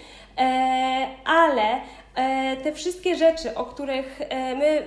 [1.25, 1.81] Ale
[2.65, 4.21] te wszystkie rzeczy, o których
[4.57, 4.83] my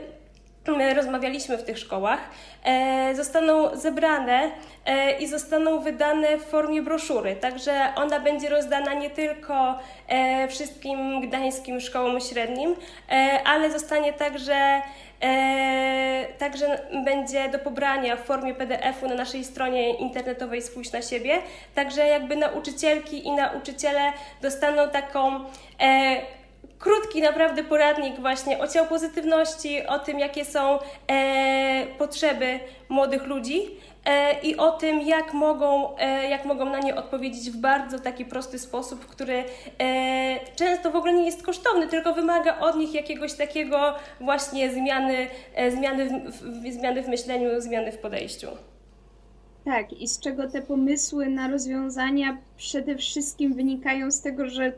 [0.68, 2.20] my rozmawialiśmy w tych szkołach,
[2.64, 4.52] e, zostaną zebrane
[4.86, 7.36] e, i zostaną wydane w formie broszury.
[7.36, 12.76] Także ona będzie rozdana nie tylko e, wszystkim gdańskim szkołom średnim,
[13.46, 14.82] ale zostanie także
[16.38, 21.42] Także będzie do pobrania w formie PDF-u na naszej stronie internetowej Spójrz na siebie.
[21.76, 25.40] Także jakby nauczycielki i nauczyciele dostaną taką
[26.84, 32.60] krótki naprawdę poradnik właśnie o ciał pozytywności, o tym, jakie są e, potrzeby
[32.90, 33.93] młodych ludzi e,
[34.44, 38.60] i o tym, jak mogą, e, jak mogą na nie odpowiedzieć w bardzo taki prosty
[38.60, 39.44] sposób, który
[39.80, 45.28] e, często w ogóle nie jest kosztowny, tylko wymaga od nich jakiegoś takiego właśnie zmiany,
[45.56, 48.48] e, zmiany, w, zmiany w myśleniu, zmiany w podejściu.
[49.66, 54.74] Tak, i z czego te pomysły na rozwiązania przede wszystkim wynikają z tego, że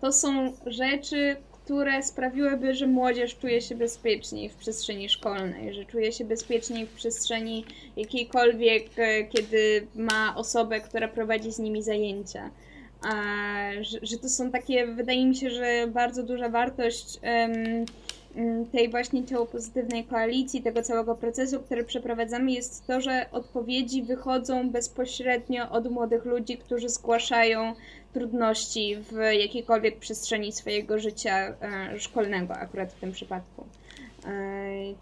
[0.00, 1.36] to są rzeczy,
[1.68, 6.92] które sprawiłyby, że młodzież czuje się bezpieczniej w przestrzeni szkolnej, że czuje się bezpieczniej w
[6.92, 7.64] przestrzeni
[7.96, 12.50] jakiejkolwiek, e, kiedy ma osobę, która prowadzi z nimi zajęcia.
[13.02, 13.14] A,
[13.80, 17.84] że, że to są takie, wydaje mi się, że bardzo duża wartość um,
[18.72, 25.70] tej właśnie ciałopozytywnej koalicji, tego całego procesu, który przeprowadzamy, jest to, że odpowiedzi wychodzą bezpośrednio
[25.70, 27.74] od młodych ludzi, którzy zgłaszają
[28.12, 31.54] trudności w jakiejkolwiek przestrzeni swojego życia e,
[31.98, 33.66] szkolnego, akurat w tym przypadku.
[34.26, 34.30] E,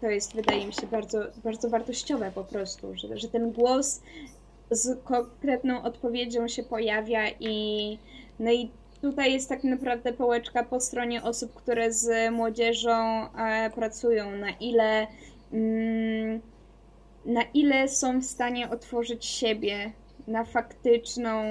[0.01, 4.01] to jest, wydaje mi się, bardzo, bardzo wartościowe po prostu, że, że ten głos
[4.71, 7.97] z konkretną odpowiedzią się pojawia i
[8.39, 8.69] no i
[9.01, 12.89] tutaj jest tak naprawdę połeczka po stronie osób, które z młodzieżą
[13.33, 15.07] e, pracują, na ile
[15.53, 16.41] mm,
[17.27, 19.91] na ile są w stanie otworzyć siebie
[20.27, 21.41] na faktyczną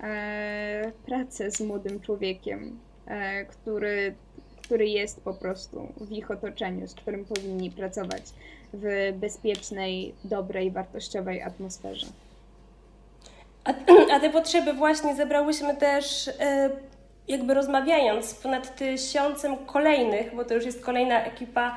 [0.00, 4.14] e, pracę z młodym człowiekiem, e, który,
[4.62, 8.22] który jest po prostu w ich otoczeniu, z którym powinni pracować
[8.72, 12.06] w bezpiecznej, dobrej, wartościowej atmosferze.
[13.64, 13.74] A,
[14.14, 16.30] a te potrzeby właśnie zebrałyśmy też
[17.28, 21.76] jakby rozmawiając ponad tysiącem kolejnych, bo to już jest kolejna ekipa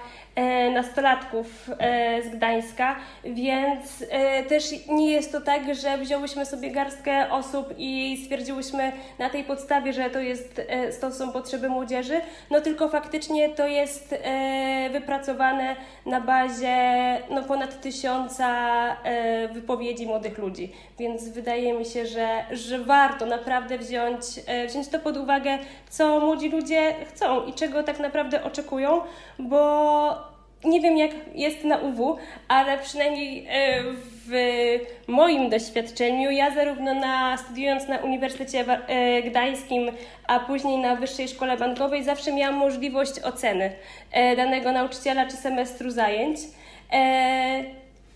[0.74, 7.32] nastolatków e, z Gdańska, więc e, też nie jest to tak, że wzięłyśmy sobie garstkę
[7.32, 10.62] osób i stwierdziłyśmy na tej podstawie, że to, jest,
[11.02, 12.22] to są potrzeby młodzieży,
[12.52, 14.16] no tylko faktycznie to jest
[14.92, 15.76] wypracowane
[16.06, 16.78] na bazie
[17.30, 18.48] no, ponad tysiąca
[19.54, 24.26] wypowiedzi młodych ludzi, więc wydaje mi się, że, że warto naprawdę wziąć,
[24.68, 25.58] wziąć to pod uwagę,
[25.90, 29.02] co młodzi ludzie chcą i czego tak naprawdę oczekują,
[29.40, 30.25] bo
[30.66, 33.84] nie wiem jak jest na UW, ale przynajmniej e,
[34.28, 39.92] w moim doświadczeniu, ja zarówno na, studiując na Uniwersytecie e, Gdańskim,
[40.28, 43.72] a później na Wyższej Szkole Bankowej, zawsze miałam możliwość oceny
[44.12, 46.40] e, danego nauczyciela czy semestru zajęć.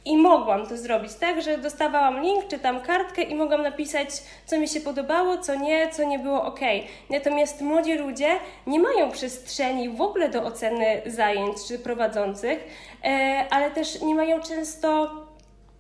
[0.06, 4.10] I mogłam to zrobić, tak, że dostawałam link, czy tam kartkę i mogłam napisać,
[4.46, 6.60] co mi się podobało, co nie, co nie było ok.
[7.10, 8.30] Natomiast młodzi ludzie
[8.68, 12.60] nie mają przestrzeni w ogóle do oceny zajęć czy prowadzących,
[13.04, 15.12] e, ale też nie mają często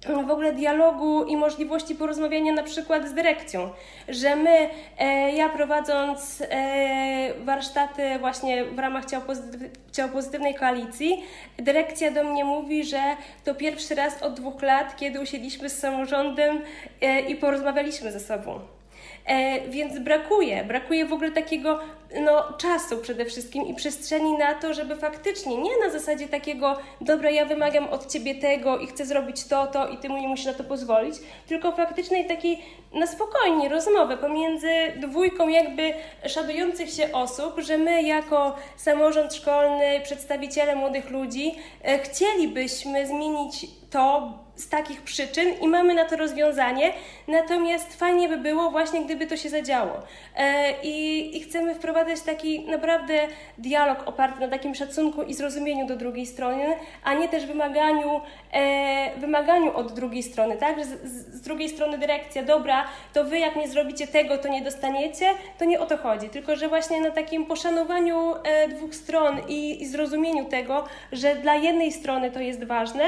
[0.07, 3.69] w ogóle dialogu i możliwości porozmawiania na przykład z dyrekcją,
[4.07, 11.23] że my, e, ja prowadząc e, warsztaty właśnie w ramach ciało, pozytywnej koalicji,
[11.57, 13.01] dyrekcja do mnie mówi, że
[13.45, 16.61] to pierwszy raz od dwóch lat, kiedy usiedliśmy z samorządem
[17.01, 18.78] e, i porozmawialiśmy ze sobą.
[19.25, 21.79] E, więc brakuje, brakuje w ogóle takiego
[22.21, 27.29] no, czasu przede wszystkim i przestrzeni na to, żeby faktycznie nie na zasadzie takiego, dobra,
[27.29, 30.45] ja wymagam od ciebie tego i chcę zrobić to, to i ty mu nie musisz
[30.45, 31.15] na to pozwolić,
[31.47, 32.61] tylko faktycznej takiej
[32.93, 35.93] na spokojnie rozmowy pomiędzy dwójką jakby
[36.27, 44.33] szanujących się osób, że my jako samorząd szkolny, przedstawiciele młodych ludzi e, chcielibyśmy zmienić to
[44.59, 46.93] z takich przyczyn i mamy na to rozwiązanie,
[47.27, 49.91] natomiast fajnie by było właśnie, gdyby to się zadziało.
[50.35, 53.27] E, I, i chcemy wprowadzać taki naprawdę
[53.57, 56.65] dialog oparty na takim szacunku i zrozumieniu do drugiej strony,
[57.03, 58.21] a nie też wymaganiu,
[58.53, 60.85] e, wymaganiu od drugiej strony, tak?
[60.85, 60.89] Z,
[61.35, 65.25] z drugiej strony dyrekcja, dobra, to wy jak nie zrobicie tego, to nie dostaniecie,
[65.57, 69.81] to nie o to chodzi, tylko że właśnie na takim poszanowaniu e, dwóch stron i,
[69.81, 73.03] i zrozumieniu tego, że dla jednej strony to jest ważne,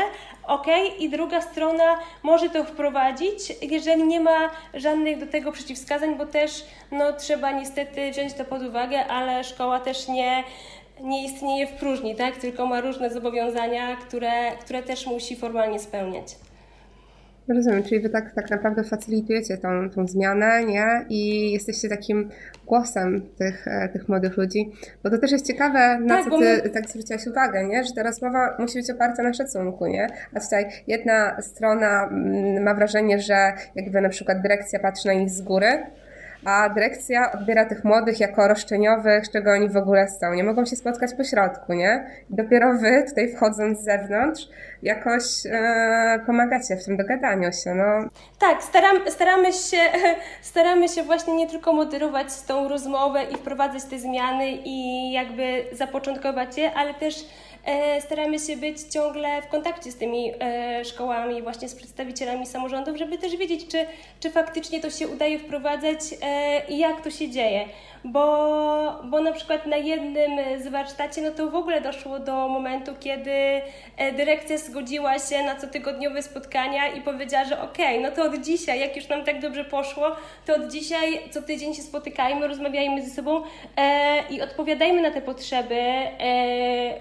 [0.52, 0.68] ok,
[1.00, 6.66] i druga strona może to wprowadzić, jeżeli nie ma żadnych do tego przeciwwskazań, bo też
[6.92, 10.44] no, trzeba niestety wziąć to pod uwagę, ale szkoła też nie,
[11.02, 12.38] nie istnieje w próżni, tak?
[12.38, 16.28] tylko ma różne zobowiązania, które, które też musi formalnie spełniać.
[17.48, 21.06] Rozumiem, czyli wy tak, tak naprawdę facilitujecie tą, tą zmianę, nie?
[21.10, 22.30] I jesteście takim
[22.66, 24.72] głosem tych, e, tych młodych ludzi.
[25.04, 26.70] Bo to też jest ciekawe, na tak, co ty my...
[26.70, 27.84] tak zwróciłaś uwagę, nie?
[27.84, 30.08] Że ta rozmowa musi być oparta na szacunku, nie?
[30.34, 35.30] A tutaj jedna strona mm, ma wrażenie, że jakby na przykład dyrekcja patrzy na nich
[35.30, 35.84] z góry,
[36.46, 40.34] a dyrekcja odbiera tych młodych jako roszczeniowych, z czego oni w ogóle są.
[40.34, 42.08] Nie mogą się spotkać po środku, nie?
[42.30, 44.48] Dopiero wy, tutaj wchodząc z zewnątrz,
[44.84, 48.10] jakoś e, pomagacie w tym dogadaniu się, no.
[48.40, 49.78] Tak, staram, staramy, się,
[50.42, 56.58] staramy się właśnie nie tylko moderować tą rozmowę i wprowadzać te zmiany i jakby zapoczątkować
[56.58, 57.26] je, ale też
[58.00, 63.18] staramy się być ciągle w kontakcie z tymi e, szkołami, właśnie z przedstawicielami samorządów, żeby
[63.18, 63.86] też wiedzieć, czy,
[64.20, 67.66] czy faktycznie to się udaje wprowadzać e, i jak to się dzieje.
[68.04, 72.92] Bo, bo na przykład na jednym z warsztacie no to w ogóle doszło do momentu,
[73.00, 73.32] kiedy
[73.98, 78.42] e, dyrekcja zgodziła się na cotygodniowe spotkania i powiedziała, że okej, okay, no to od
[78.42, 83.02] dzisiaj, jak już nam tak dobrze poszło, to od dzisiaj co tydzień się spotykajmy, rozmawiajmy
[83.06, 83.44] ze sobą
[83.78, 87.00] e, i odpowiadajmy na te potrzeby e,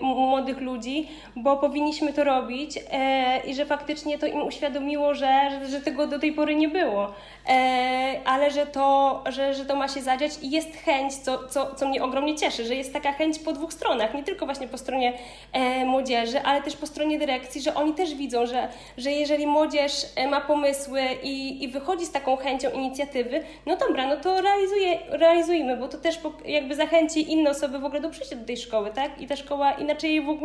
[0.50, 5.80] młodych ludzi, bo powinniśmy to robić e, i że faktycznie to im uświadomiło, że, że,
[5.80, 7.12] tego do tej pory nie było,
[7.48, 11.48] e, ale że to, że, że to ma się zadziać i jest chęć chęć, co,
[11.48, 14.68] co, co mnie ogromnie cieszy, że jest taka chęć po dwóch stronach, nie tylko właśnie
[14.68, 15.12] po stronie
[15.52, 19.92] e, młodzieży, ale też po stronie dyrekcji, że oni też widzą, że, że jeżeli młodzież
[20.16, 24.98] e, ma pomysły i, i wychodzi z taką chęcią inicjatywy, no dobra, no to realizuje,
[25.08, 28.90] realizujmy, bo to też jakby zachęci inne osoby w ogóle do przyjścia do tej szkoły,
[28.94, 29.20] tak?
[29.20, 30.39] I ta szkoła inaczej w ogóle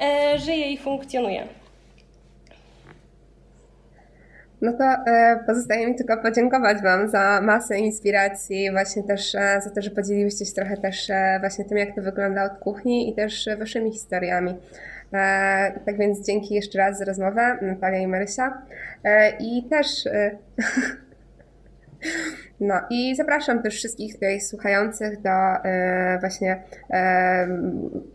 [0.00, 1.48] e, żyje i funkcjonuje.
[4.64, 9.70] No to e, pozostaje mi tylko podziękować Wam za masę inspiracji, właśnie też e, za
[9.70, 13.14] to, że podzieliłyście się trochę też e, właśnie tym, jak to wygląda od kuchni i
[13.14, 14.54] też Waszymi historiami.
[15.86, 18.62] Tak więc dzięki jeszcze raz za rozmowę, Natalia i Marysia.
[19.40, 19.86] I też
[22.60, 27.48] No i zapraszam też wszystkich tutaj słuchających do e, właśnie e,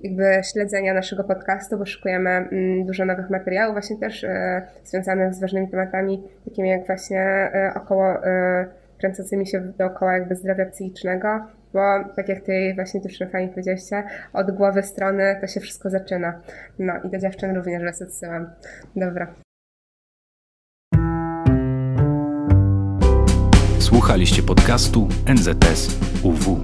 [0.02, 5.34] jakby śledzenia naszego podcastu, bo szykujemy m, mm, dużo nowych materiałów właśnie też e, związanych
[5.34, 8.66] z ważnymi tematami, takimi jak właśnie e, około e,
[9.00, 11.80] kręcącymi się dookoła jakby zdrowia psychicznego, bo
[12.16, 16.42] tak jak ty właśnie dziewczyny fajnie powiedzieliście, od głowy strony to się wszystko zaczyna.
[16.80, 18.50] No i do dziewczyn również was odsyłam.
[18.96, 19.34] Dobra.
[23.80, 25.88] Słuchaliście podcastu NZS
[26.24, 26.64] UW.